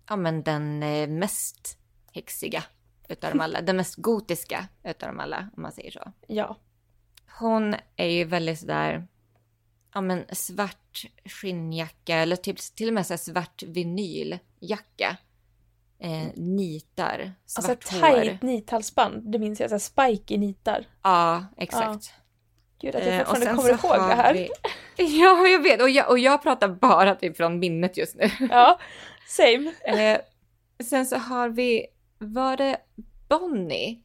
[0.09, 1.79] ja, men den eh, mest
[2.13, 2.65] häxiga
[3.09, 3.61] utav dem alla.
[3.61, 6.13] Den mest gotiska utav dem alla, om man säger så.
[6.27, 6.57] Ja.
[7.39, 9.07] Hon är ju väldigt sådär,
[9.95, 15.17] ja men svart skinnjacka eller typ till och med så svart vinyljacka.
[15.99, 18.01] Eh, nitar, svart Alltså hår.
[18.01, 19.71] tajt nithalsband, det minns jag.
[19.71, 20.85] Så här spiky nitar.
[21.03, 22.13] Ja, exakt.
[22.81, 23.71] Gud att jag Eh, fortfarande sen kommer
[24.01, 24.35] ihåg det här.
[24.35, 24.49] vi-
[24.97, 25.83] Ja, jag vet.
[25.83, 28.31] Och jag, och jag pratar bara typ från minnet just nu.
[28.51, 28.79] Ja,
[29.29, 29.73] same.
[29.85, 30.21] Eh,
[30.85, 31.87] sen så har vi,
[32.23, 32.77] var det
[33.29, 34.03] Bonnie?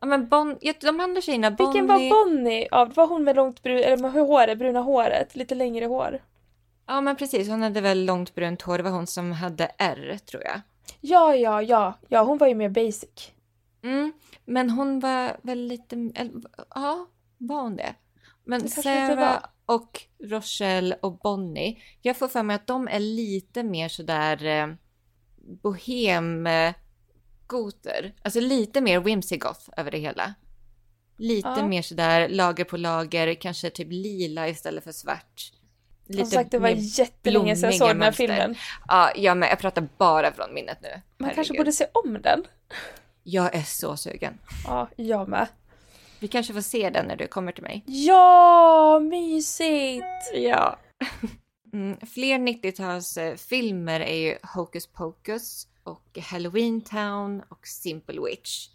[0.00, 1.72] Ja men Bon, ja, de andra tjejerna, Bonnie.
[1.72, 2.94] Vilken var Bonnie av?
[2.94, 5.36] Var hon med långt brun, eller med håret, bruna håret?
[5.36, 6.22] Lite längre hår?
[6.86, 8.78] Ja men precis, hon hade väl långt brunt hår.
[8.78, 10.60] Det var hon som hade R tror jag.
[11.00, 11.94] Ja, ja, ja.
[12.08, 13.32] Ja, hon var ju mer basic.
[13.82, 14.12] Mm,
[14.44, 16.10] men hon var väl lite,
[16.74, 17.06] ja,
[17.38, 17.94] var hon det?
[18.44, 23.62] Men Det Sarah och Rochelle och Bonnie, jag får för mig att de är lite
[23.62, 24.66] mer sådär eh,
[25.62, 26.74] bohem eh,
[27.48, 28.14] goter.
[28.22, 30.34] Alltså lite mer whimsy goth över det hela.
[31.16, 31.66] Lite Ja.
[31.66, 35.52] mer sådär lager på lager, kanske typ lila istället för svart.
[36.16, 38.54] Som sagt, det var jättelänge sedan jag såg den här filmen.
[38.88, 39.50] Ja, jag med.
[39.50, 40.88] Jag pratar bara från minnet nu.
[41.18, 41.56] Man kanske Herregud.
[41.66, 42.44] borde se om den.
[43.22, 44.38] Jag är så sugen.
[44.66, 45.46] Ja, jag med.
[46.20, 47.82] Vi kanske får se den när du kommer till mig.
[47.86, 50.04] Ja, mysigt!
[50.34, 50.78] Ja.
[51.72, 58.68] Mm, fler 90-talsfilmer är ju Hocus Pocus och Halloween Town och Simple Witch.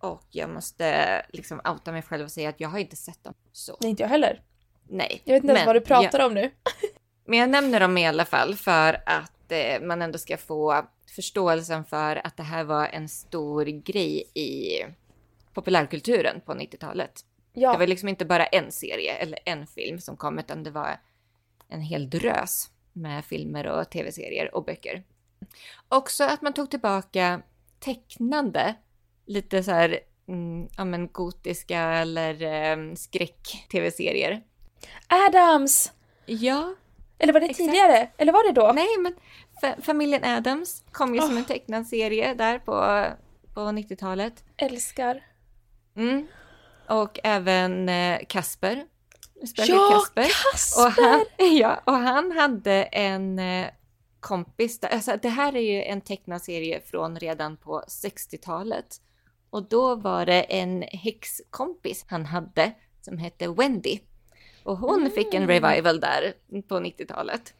[0.00, 3.34] Och jag måste liksom outa mig själv och säga att jag har inte sett dem.
[3.52, 4.42] Så Nej, inte jag heller.
[4.88, 5.22] nej.
[5.24, 6.50] Jag vet inte ens vad du pratar jag, om nu.
[7.26, 11.84] Men jag nämner dem i alla fall för att eh, man ändå ska få förståelsen
[11.84, 14.80] för att det här var en stor grej i
[15.52, 17.24] populärkulturen på 90-talet.
[17.54, 20.70] Det Ja, var liksom inte bara en serie eller en film som kom, utan det
[20.70, 20.96] var
[21.68, 25.02] en hel drös med filmer och tv-serier och böcker.
[25.88, 27.40] Också att man tog tillbaka
[27.80, 28.74] tecknande,
[29.26, 34.42] lite så här, mm, ja men gotiska eller eh, skräck-tv-serier.
[35.08, 35.92] Adams!
[36.26, 36.74] Ja,
[37.18, 37.58] Eller var det Exakt.
[37.70, 38.10] tidigare?
[38.16, 38.72] Eller var det då?
[38.74, 39.14] nej men
[39.62, 41.38] fa- familjen Adams kom ju som Åh.
[41.38, 43.04] en tecknad serie där på,
[43.54, 44.44] på 90-talet.
[44.56, 45.22] Älskar.
[45.96, 46.26] Mm.
[46.88, 48.84] Och även eh, Kasper.
[49.46, 50.22] Spöket Ja, Kasper.
[50.52, 50.84] Kasper!
[50.86, 51.24] Och han,
[51.56, 53.66] ja, och han hade en eh,
[54.24, 59.00] kompis, alltså det här är ju en tecknad serie från redan på 60-talet.
[59.50, 63.98] Och då var det en häxkompis han hade som hette Wendy.
[64.62, 65.48] Och hon fick en Mm.
[65.62, 66.34] revival där
[66.68, 67.54] på 90-talet.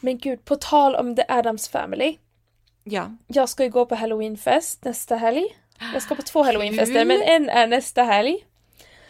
[0.00, 2.18] Men gud, på tal om The Addams Family.
[2.84, 3.16] Ja.
[3.26, 5.46] Jag ska ju gå på halloweenfest nästa helg.
[5.92, 8.46] Jag ska på två halloweenfester, men en är nästa helg.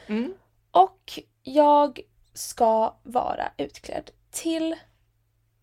[0.06, 0.34] Mm.
[0.70, 2.00] Och jag
[2.34, 4.76] ska vara utklädd till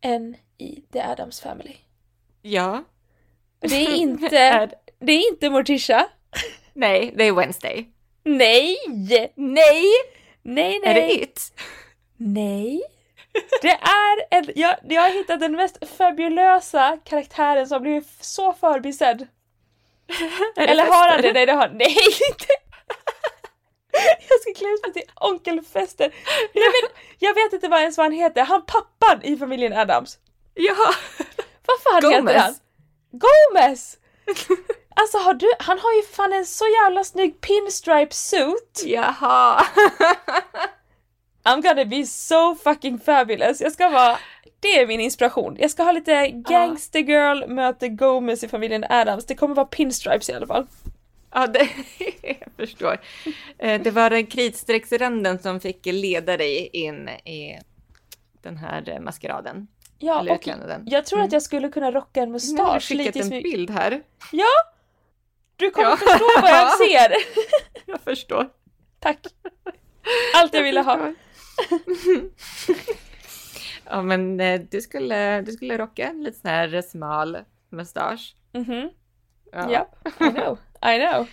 [0.02, 1.76] en i The Addams Family.
[2.42, 2.84] Ja.
[3.60, 6.08] Det är inte, det är inte Morticia.
[6.74, 7.90] Nej, det är Wednesday.
[8.24, 8.78] Nej!
[9.36, 9.86] Nej!
[10.44, 11.22] Nej, Är det nej.
[11.24, 11.42] It?
[12.18, 12.82] Nej.
[13.62, 19.28] Det är en, jag, jag har hittat den mest fabulösa karaktären som blivit så förbisedd.
[20.58, 21.34] Eller har han det?
[21.34, 21.98] Nej, det har Nej,
[22.32, 22.71] inte!
[24.30, 26.08] Jag ska klä ut mig till Onkel Fester.
[26.54, 28.44] Nej, men jag vet inte vad ens vad han heter.
[28.44, 30.18] Han pappan i familjen Adams.
[30.54, 30.76] Ja!
[31.68, 32.34] Vad fan Gomez.
[32.34, 32.56] heter han?
[33.12, 33.98] Gomez!
[34.96, 38.84] Alltså har du, han har ju fan en så jävla snygg pinstripe suit.
[38.86, 39.66] Jaha!
[41.44, 43.62] I'm gonna be so fucking fabulous.
[43.62, 44.18] Jag ska vara,
[44.60, 45.56] det är min inspiration.
[45.60, 49.26] Jag ska ha lite gangster girl möter Gomez i familjen Adams.
[49.26, 50.68] Det kommer vara pinstripes i alla fall.
[51.34, 51.70] Ja, det,
[52.22, 52.98] jag förstår.
[53.58, 57.60] Eh, Det var den kritstrecksranden som fick leda dig in i
[58.41, 59.67] den här maskeraden.
[59.98, 60.48] Ja, och
[60.86, 63.70] jag tror att jag skulle kunna rocka en Nu har du mustasch skickat en bild
[63.70, 64.02] här.
[64.32, 64.46] Ja!
[65.56, 65.98] Du kommer Ja.
[65.98, 67.12] förstå vad jag ser.
[67.86, 68.50] Jag förstår.
[69.00, 69.20] Tack.
[70.36, 71.13] Allt jag ville ha.
[73.89, 77.38] ja, men eh, du skulle, du skulle rocka en lite sån här smal
[77.70, 78.36] mustasch.
[78.54, 78.89] Mhm.
[79.52, 79.88] Ja,
[80.20, 80.58] I know.
[80.86, 81.28] I know.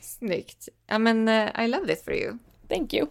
[0.00, 0.68] Snyggt.
[0.86, 2.38] Ja, men eh, I love this for you.
[2.68, 3.06] Thank you.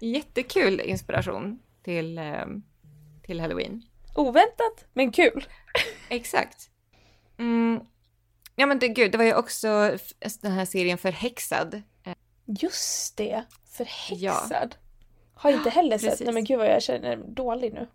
[0.00, 2.46] Jättekul inspiration till, eh,
[3.22, 3.82] till halloween.
[4.14, 5.46] Oväntat, men kul.
[6.08, 6.70] Exakt.
[7.38, 7.80] Mm.
[8.56, 9.96] Ja men det, gud, det var ju också
[10.40, 11.82] den här serien Förhäxad.
[12.44, 13.44] Just det.
[13.70, 14.76] Förhäxad.
[15.34, 16.10] Har inte heller sett.
[16.10, 16.24] Precis.
[16.24, 17.88] Nej men gud vad jag känner mig dålig nu.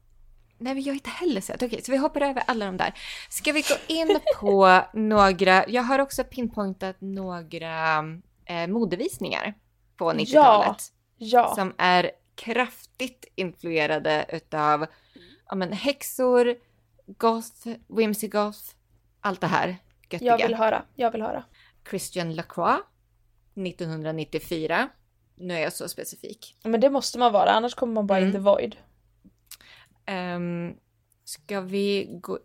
[0.58, 1.63] Nej, men jag har inte heller sett.
[1.63, 2.93] Okej, så vi hoppar över alla de där.
[3.30, 5.70] Ska vi gå in på några...
[5.70, 7.98] Jag har också pinpointat några
[8.46, 9.54] eh, modevisningar
[9.98, 10.84] på 90-talet.
[11.17, 11.56] Ja.
[11.56, 14.86] Som är kraftigt influerade utav
[15.50, 16.56] ja, men, häxor,
[17.06, 18.60] goth, whimsy goth,
[19.22, 19.78] allt det här
[20.10, 20.38] göttiga.
[20.39, 20.84] Jag vill höra.
[20.96, 21.43] Jag vill höra.
[21.89, 22.82] Christian Lacroix,
[23.56, 24.89] 1994.
[25.36, 26.56] Nu är jag så specifik.
[26.63, 28.28] Men det måste man vara, annars kommer man bara Mm.
[28.28, 28.76] in the void.
[30.12, 30.76] Um,
[31.24, 32.39] ska vi gå...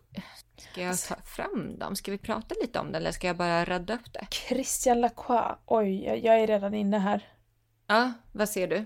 [0.57, 1.95] Ska jag ta fram dem?
[1.95, 4.27] Ska vi prata lite om det eller ska jag bara radda upp det?
[4.31, 5.57] Christian Lacroix.
[5.65, 7.27] Oj, jag- är redan inne här.
[7.87, 8.85] Ja, vad ser du?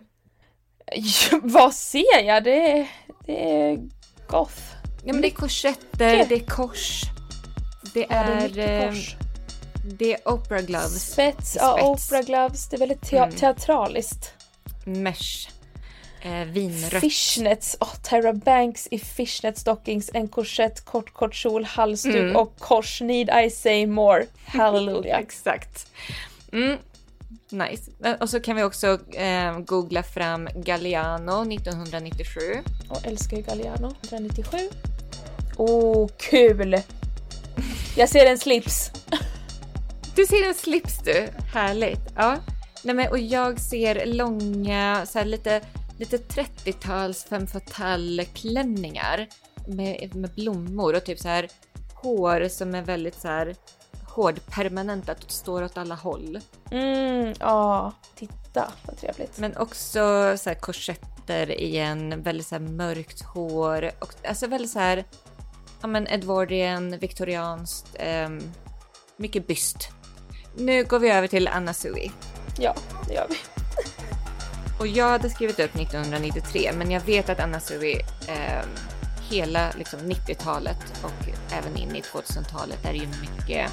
[1.41, 2.43] Vad ser jag?
[2.43, 2.87] Det är,
[3.25, 3.75] det är
[4.27, 4.61] goth.
[5.05, 7.01] Ja, men det är korsetter, det är kors.
[7.93, 9.15] Det Ja, det är är, mycket eh, kors.
[9.99, 12.11] det är opera gloves, Spets, ja, Spets.
[12.11, 12.69] opera gloves.
[12.69, 13.35] Det är väldigt te- Mm.
[13.35, 14.33] teatraliskt.
[14.85, 15.49] mesh,
[16.21, 17.01] eh, vinrött.
[17.01, 22.35] Fishnets, oh, Tyra Banks i fishnet stockings, en korsett, kort kort kjol, halsduk Mm.
[22.35, 23.01] och kors.
[23.01, 24.25] Need I say more?
[24.45, 25.19] Halleluja.
[25.19, 25.87] Exakt.
[26.53, 26.77] Mm.
[27.49, 27.91] Nice.
[28.03, 32.39] Eh, Och så kan vi också eh, googla fram Galliano 1997.
[32.89, 34.57] Och älskar ju Galliano, 197.
[35.57, 36.81] Oh, kul!
[37.95, 38.91] Jag ser en slips.
[40.15, 41.99] Du ser en slips du, härligt.
[42.15, 42.37] Ja.
[42.83, 45.61] Nej, men, och jag ser långa, så här, lite,
[45.97, 49.27] lite 30-tals femme fatale klänningar
[49.67, 51.47] med, med blommor och typ så här
[51.93, 53.55] hår som är väldigt så här
[54.03, 56.39] hårdpermanentat och står åt alla håll.
[56.71, 57.93] Mm, ja.
[58.15, 59.37] Titta, vad trevligt.
[59.37, 65.05] Men också så här korsetter igen, väldigt så mörkt hår och alltså väldigt så här
[65.81, 68.51] ja men Edwardian, viktorianskt, ehm,
[69.17, 69.89] mycket byst.
[70.57, 72.11] Nu går vi över till Anna Sui.
[72.59, 72.75] Ja,
[73.07, 73.56] det gör vi.
[74.79, 77.93] Och jag hade skrivit upp 1993 men jag vet att Anna Sui
[78.27, 78.69] ehm,
[79.29, 83.71] hela liksom 90-talet och även in i 2000-talet är ju mycket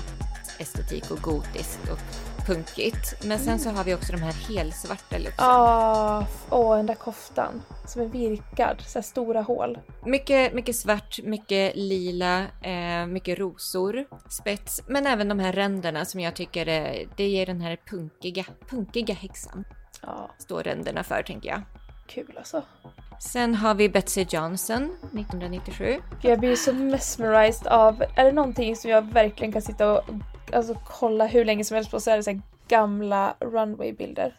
[0.59, 1.99] estetik och gotiskt och
[2.47, 3.25] punkigt.
[3.25, 5.35] Men sen så har vi också de här helsvarta looksen.
[5.39, 7.63] Ah, åh, den där koftan.
[7.87, 9.79] Som är virkad, så stora hål.
[10.05, 16.21] Mycket, mycket svart, mycket lila, eh, mycket rosor, spets, men även de här ränderna som
[16.21, 19.65] jag tycker är, det ger den här punkiga, punkiga häxan.
[20.07, 21.63] Ja, Står ränderna för tänker jag.
[22.07, 22.63] kul alltså.
[23.21, 25.97] Sen har vi Betsy Johnson 1997.
[26.23, 30.05] Jag blir så mesmerized av, är det någonting som jag verkligen kan sitta och
[30.53, 34.39] alltså, kolla hur länge som helst på så är det så här gamla runway-bilder.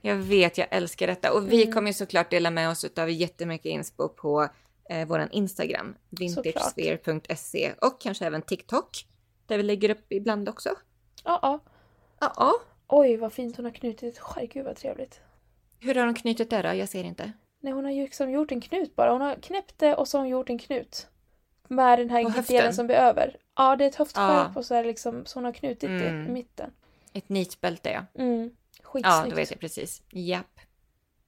[0.00, 1.74] Jag vet, jag älskar detta och vi Mm.
[1.74, 4.48] kommer ju såklart dela med oss av jättemycket inspo på
[4.90, 9.06] eh, våran Instagram, vintagesphere.se och kanske även TikTok
[9.46, 10.68] där vi lägger upp ibland också.
[11.24, 11.58] Ja, ja.
[12.20, 12.52] Ja, ja.
[12.90, 14.18] Oj, vad fint hon har knutit.
[14.18, 15.20] Herregud vad trevligt.
[15.80, 16.74] Hur har de knutit det då?
[16.74, 17.32] Jag ser inte.
[17.60, 19.12] Nej, hon har ju liksom gjort en knut bara.
[19.12, 21.06] Hon har knäppt det och så har hon gjort en knut.
[21.68, 23.36] Med den här På delen som blir över.
[23.56, 24.58] Ja, det är ett höftskärp Ja.
[24.58, 26.26] och så är det liksom, så hon har knutit det Mm.
[26.26, 26.70] i mitten.
[27.12, 28.22] Ett nitbälte ja.
[28.22, 28.50] Mm.
[28.94, 30.02] Ja, då vet jag precis.
[30.10, 30.60] Japp.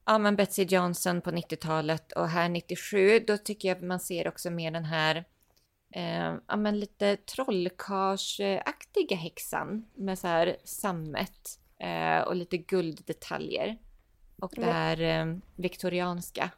[0.06, 4.50] Ja, men Betsy Johnson på 90-talet och här 97, då tycker jag man ser också
[4.50, 5.24] mer den här,
[5.92, 13.76] eh, ja men lite trollkarlsaktiga häxan med så här sammet eh, och lite gulddetaljer.
[14.40, 16.50] Och det här eh, viktorianska.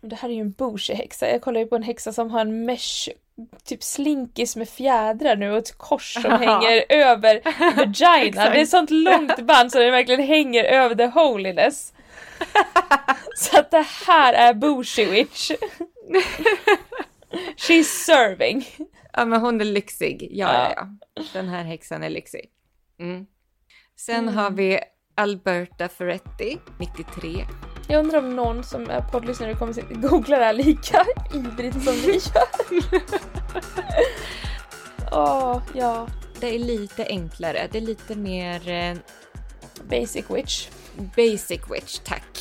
[0.00, 1.30] Det här är ju en bougie häxa.
[1.30, 3.08] Jag kollar ju på en häxa som har en mesh
[3.64, 8.22] typ slinkis med fjädrar nu och ett kors som hänger över vaginan.
[8.22, 8.52] Exakt.
[8.52, 11.92] det är ett sånt långt band så det verkligen hänger över the holiness.
[13.36, 15.50] så att det här är bougie witch.
[17.56, 18.66] She's serving.
[19.12, 20.28] Ja, men hon är lyxig.
[20.30, 20.72] Ja, Ja.
[21.14, 21.22] ja.
[21.32, 22.50] Den här häxan är lyxig.
[23.00, 23.26] Mm.
[23.96, 24.34] Sen Mm.
[24.36, 24.80] har vi
[25.14, 27.46] Alberta Ferretti, 93.
[27.88, 31.94] Jag undrar om någon som är poddlyssnare kommer att googla det här lika ivrigt som
[31.94, 33.02] vi gör.
[35.12, 36.08] Åh, ja.
[36.40, 37.68] Det är lite enklare.
[37.72, 38.94] Det är lite mer eh,
[39.90, 40.68] Basic witch.
[41.16, 42.38] basic witch, tack.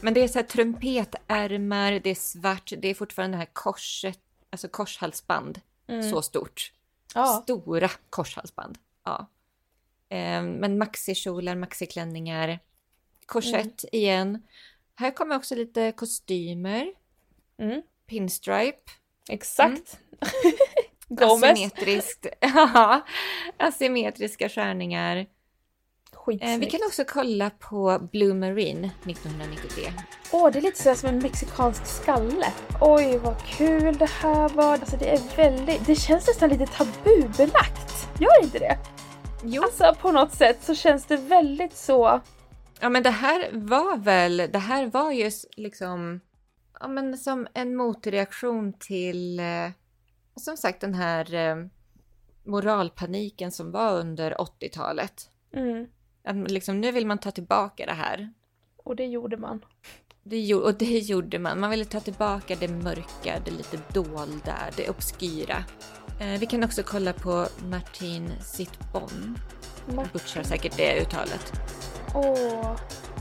[0.00, 4.18] Men det är så här trumpetärmar, det är svart, det är fortfarande det här korset,
[4.50, 5.60] alltså korshalsband.
[5.86, 6.10] Mm.
[6.10, 6.72] Så stort.
[7.14, 7.26] Ja.
[7.26, 8.78] Stora korshalsband.
[9.04, 9.26] Ja.
[10.08, 12.58] Eh, men maxikjolar, maxiklänningar,
[13.26, 13.88] korsett Mm.
[13.92, 14.42] igen.
[14.94, 16.92] Här kommer också lite kostymer,
[17.58, 17.82] Mm.
[18.06, 18.90] pinstripe,
[19.28, 19.98] Exakt.
[21.08, 21.42] Gomez.
[21.52, 23.00] asymmetriskt, ja,
[23.58, 25.26] asymmetriska skärningar.
[26.26, 26.54] Skitsnyggt.
[26.54, 29.92] Eh, vi kan också kolla på Blue Marine 1993.
[30.32, 32.52] Åh, det är lite sådär som en mexikansk skalle.
[32.80, 34.72] Oj, vad kul det här var.
[34.72, 38.08] Alltså det är väldigt, det känns nästan lite tabubelagt.
[38.20, 38.78] Gör inte det?
[39.44, 42.20] Jo, Alltså på något sätt så känns det väldigt så
[42.80, 46.20] Ja men det här var väl, det här var ju liksom,
[46.80, 49.70] ja men som en motreaktion till, eh,
[50.36, 51.56] som sagt den här eh,
[52.44, 55.30] moralpaniken som var under 80-talet.
[55.54, 55.86] Mm.
[56.26, 58.32] Att liksom, nu vill man ta tillbaka det här.
[58.84, 59.60] Och det gjorde man.
[60.22, 61.60] Det, gjo- och det gjorde man.
[61.60, 65.64] Man ville ta tillbaka det mörka, det lite dolda, det obskyra.
[66.20, 69.38] Eh, vi kan också kolla på Martin Sittbon.
[69.96, 71.52] Jag butchar säkert det uttalet.
[72.14, 72.76] Åh.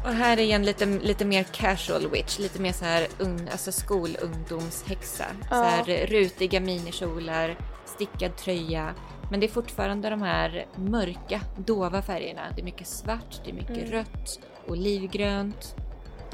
[0.06, 3.72] Och här är igen lite, lite mer casual witch, lite mer så här un, alltså
[3.72, 5.26] skolungdomshäxa.
[5.50, 8.94] Så här rutiga minikjolar, stickad tröja.
[9.32, 12.42] Men det är fortfarande de här mörka, dova färgerna.
[12.56, 15.76] Det är mycket svart, det är mycket rött, olivgrönt.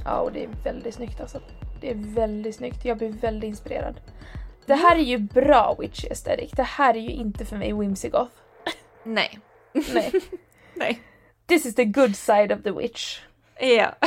[0.05, 1.41] Ja, och det är väldigt snyggt alltså.
[1.81, 2.85] Det är väldigt snyggt.
[2.85, 3.99] Jag blir väldigt inspirerad.
[4.65, 6.51] Det här är ju bra witchy aesthetic.
[6.51, 8.31] Det här är ju inte för mig whimsy goth.
[9.03, 9.39] Nej.
[9.93, 10.11] Nej.
[10.75, 11.01] Nej.
[11.47, 13.19] This is the good side of the witch.
[13.59, 13.95] Ja.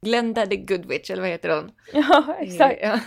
[0.00, 1.72] Glenda the good witch, eller vad heter hon?
[1.92, 2.78] Ja, exakt.
[2.82, 3.00] Ja.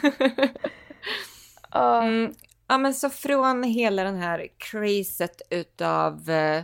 [1.71, 2.03] Ja.
[2.03, 2.33] Mm.
[2.67, 6.63] Ja men så från hela den här crazet utav eh,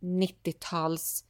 [0.00, 1.24] 90-tals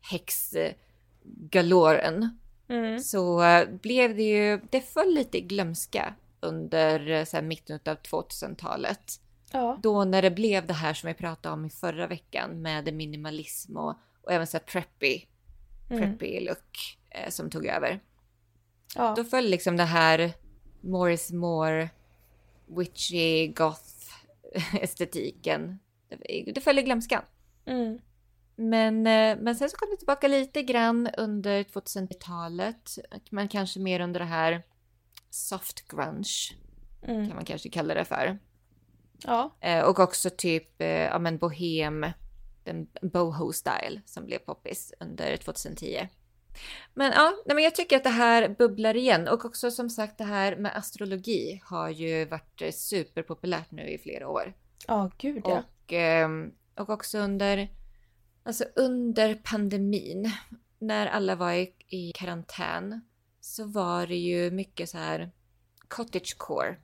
[0.00, 3.00] häxgaloren Mm.
[3.00, 7.80] så eh, blev det ju, det föll lite i glömska under eh, så här, mitten
[7.86, 9.20] av 2000-talet.
[9.52, 9.78] Ja.
[9.82, 13.76] Då när det blev det här som jag pratade om i förra veckan med minimalism
[13.76, 15.20] och, och även så här preppy,
[15.90, 16.02] Mm.
[16.02, 18.00] preppy look eh, som tog över.
[18.96, 19.14] Ja.
[19.16, 20.32] Då föll liksom det här
[20.80, 21.88] more is more
[22.66, 23.82] witchy goth
[24.80, 25.78] estetiken.
[26.54, 27.22] Det, föll i glömskan.
[27.66, 27.98] Mm.
[28.56, 32.98] Men, eh, men sen så kom det tillbaka lite grann under 2000-talet.
[33.30, 34.62] Men kanske mer under det här
[35.30, 36.56] soft grunge
[37.02, 37.26] Mm.
[37.26, 38.38] kan man kanske kalla det för.
[39.22, 39.56] Ja.
[39.60, 42.06] Eh, och också typ eh, ja, men bohem,
[42.64, 46.08] den boho style som blev poppis under 2010.
[46.94, 50.18] Men ja, nej, men jag tycker att det här bubblar igen och också som sagt
[50.18, 54.54] det här med astrologi har ju varit eh, superpopulärt nu i flera år.
[54.86, 55.58] Ja, gud ja.
[55.58, 57.68] Och, ehm, och också under,
[58.42, 60.30] alltså under pandemin,
[60.78, 63.00] när alla var i, i karantän,
[63.40, 65.30] så var det ju mycket så här
[65.88, 66.76] cottagecore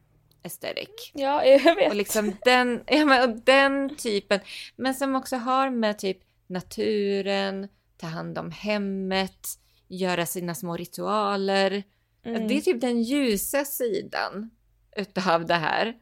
[0.44, 1.10] aesthetic.
[1.12, 1.90] Ja, jag vet.
[1.90, 4.40] Och liksom den, ja, men, och den typen,
[4.76, 9.48] men som också har med typ naturen, ta hand om hemmet,
[9.96, 11.82] göra sina små ritualer.
[12.24, 12.48] Mm.
[12.48, 14.50] Det är typ den ljusa sidan
[14.96, 15.94] utav det här.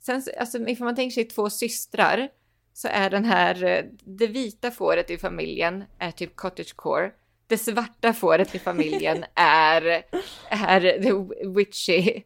[0.00, 2.28] Sen, så- alltså, ifall man tänker sig två systrar
[2.72, 7.10] så är den här, eh, det vita fåret i familjen är typ cottagecore.
[7.46, 10.02] Det svarta fåret i familjen är,
[10.48, 12.22] är the witchy,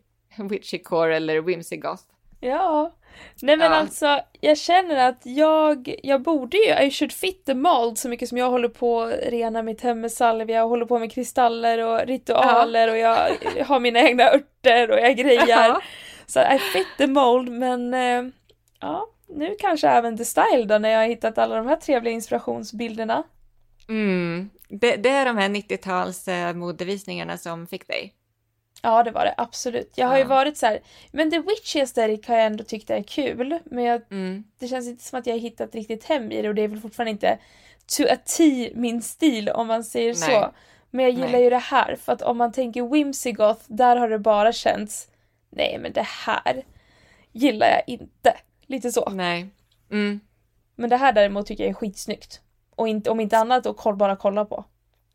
[0.51, 2.03] witchy core eller whimsy goth.
[2.41, 2.96] Ja.
[3.43, 3.77] Nej men Ja.
[3.77, 8.29] alltså, jag känner att jag, jag borde ju, I should fit the mold så mycket
[8.29, 11.79] som jag håller på att rena mitt hem med salvia och håller på med kristaller
[11.79, 13.29] och ritualer och jag
[13.67, 15.47] har mina egna örter och jag grejar.
[15.49, 15.81] Ja.
[16.27, 18.23] Så I fit the mold men eh,
[18.81, 22.15] ja, nu kanske även the style då när jag har hittat alla de här trevliga
[22.15, 23.23] inspirationsbilderna.
[23.89, 24.51] Mm.
[24.69, 28.13] Det, det är de här 90-tals eh, modevisningarna som fick dig.
[28.83, 29.93] Ja det var det absolut.
[29.95, 30.29] Jag har ju Ja.
[30.29, 34.03] varit så här, men the witchy aesthetic har jag ändå tyckt är kul men jag
[34.11, 34.45] Mm.
[34.59, 36.69] det känns inte som att jag har hittat riktigt hem i det och det är
[36.69, 37.39] väl fortfarande inte
[37.97, 40.15] to a T min stil om man säger Nej.
[40.41, 40.51] så.
[40.91, 41.43] Men jag gillar Nej.
[41.45, 45.09] ju det här för att om man tänker whimsy goth, där har det bara känts
[45.51, 46.65] nej men det här
[47.33, 48.37] gillar jag inte.
[48.67, 49.11] Lite så.
[49.11, 49.49] Nej.
[49.91, 50.21] Mm.
[50.75, 52.41] Men det här däremot tycker jag är skitsnyggt.
[52.75, 54.65] Och inte, om inte annat att bara kolla på.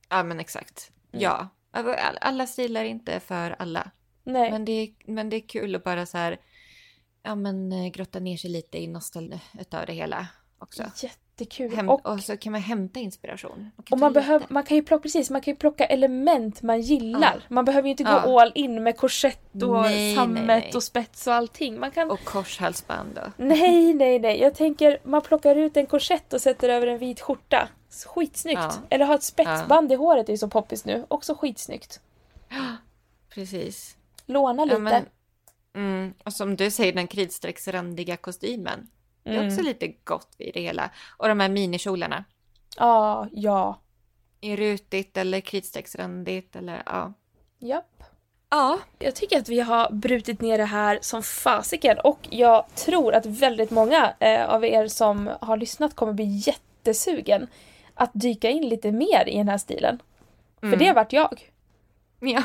[0.10, 0.92] Ja men exakt.
[1.14, 1.24] Mm.
[1.24, 1.48] Ja.
[1.72, 3.92] Alltså, all- Alla stilar inte för alla.
[4.24, 4.52] Nej.
[4.52, 6.40] Men det, är, men det är kul att bara så här,
[7.24, 10.28] ja men eh, grotta ner sig lite i nostalgi utav det hela
[10.60, 10.84] också.
[11.38, 11.76] Jättekul.
[11.76, 13.72] Häm, och och, så kan man hämta inspiration.
[13.76, 14.46] Man kan Och man, lite.
[14.50, 17.36] man kan ju plocka, precis, man kan ju plocka element man gillar.
[17.36, 17.42] Ja.
[17.50, 18.42] Man behöver ju inte gå Ja.
[18.42, 20.72] all in med korsett och Nej, nej, sammet nej.
[20.76, 21.80] och spets och allting.
[21.80, 22.12] Man kan...
[22.12, 23.22] Och korshalsband då.
[23.46, 24.40] Nej, nej, nej.
[24.40, 27.68] Jag tänker man plockar ut en korsett och sätter över en vit skjorta.
[28.06, 28.60] Skitsnyggt.
[28.62, 28.74] Ja.
[28.90, 31.06] Eller ha ett spetsband i håret, det är så poppis nu.
[31.08, 32.00] Också skitsnyggt.
[33.34, 33.98] Precis.
[34.26, 34.80] Låna lite.
[34.80, 35.06] Men,
[35.76, 38.88] mm, och som du säger, den kritstrecksrandiga kostymen.
[39.24, 39.48] Det är Mm.
[39.48, 40.90] också lite gott i det hela.
[41.18, 42.24] Och de här minikjolarna.
[42.78, 43.82] Ja, ja.
[44.42, 47.14] I rutigt eller kritstrecksrandigt eller ja.
[47.60, 48.04] Japp.
[48.50, 48.80] Ja.
[49.00, 53.26] Jag tycker att vi har brutit ner det här som fasiken och jag tror att
[53.26, 57.48] väldigt många eh, av er som har lyssnat kommer bli jättesugen
[57.94, 60.00] att dyka in lite mer i den här stilen.
[60.60, 60.80] För Mm.
[60.80, 61.52] det vart jag.
[62.20, 62.44] ja.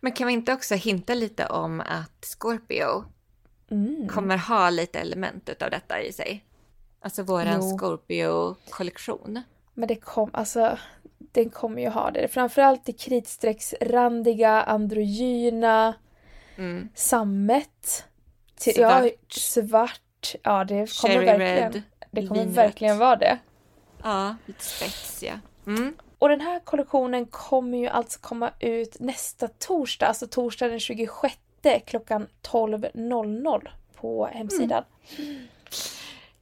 [0.00, 3.04] Men kan vi inte också hinta lite om att Scorpio
[3.72, 4.08] Mm.
[4.08, 6.44] kommer ha lite element av detta i sig?
[7.00, 7.62] Alltså våran.
[7.78, 9.42] Scorpio-kollektion.
[9.74, 10.78] Men det kom, alltså,
[11.18, 12.28] den kommer ju ha det.
[12.28, 15.94] Framförallt det kritstrecksrandiga, androgyna,
[16.56, 16.88] Mm.
[16.94, 18.04] sammet.
[18.58, 19.02] Till- Svart.
[19.04, 20.34] Ja, svart.
[20.42, 21.72] Ja, det kommer Cherry verkligen.
[21.72, 21.82] red.
[22.10, 22.56] Det kommer linrött.
[22.56, 23.38] verkligen vara det.
[24.02, 25.40] Ja, lite spetsiga.
[25.66, 25.96] Mm.
[26.18, 31.34] Och den här kollektionen kommer ju alltså komma ut nästa torsdag, alltså torsdag den 26
[31.86, 34.84] klockan 12.00 på hemsidan.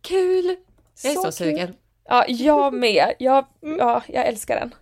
[0.01, 0.57] Kul!
[1.03, 1.33] Jag är så, kul.
[1.33, 1.75] sugen.
[2.05, 3.15] Ja, jag med.
[3.19, 4.75] Jag, ja, jag älskar den.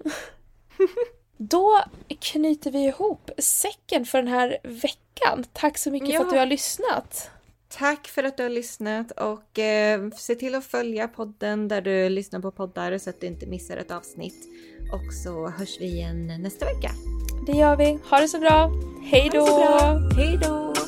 [1.37, 1.85] Då
[2.21, 5.45] knyter vi ihop säcken för den här veckan.
[5.53, 6.19] Tack så mycket Ja.
[6.21, 7.31] för att du har lyssnat.
[7.69, 12.09] Tack för att du har lyssnat och eh, se till att följa podden där du
[12.09, 14.49] lyssnar på poddar så att du inte missar ett avsnitt.
[14.93, 16.91] Och så hörs vi igen nästa vecka.
[17.47, 17.99] Det gör vi.
[18.11, 18.73] Ha det så bra.
[19.03, 19.45] Hej då!
[19.45, 20.01] bra.
[20.17, 20.88] Hej då!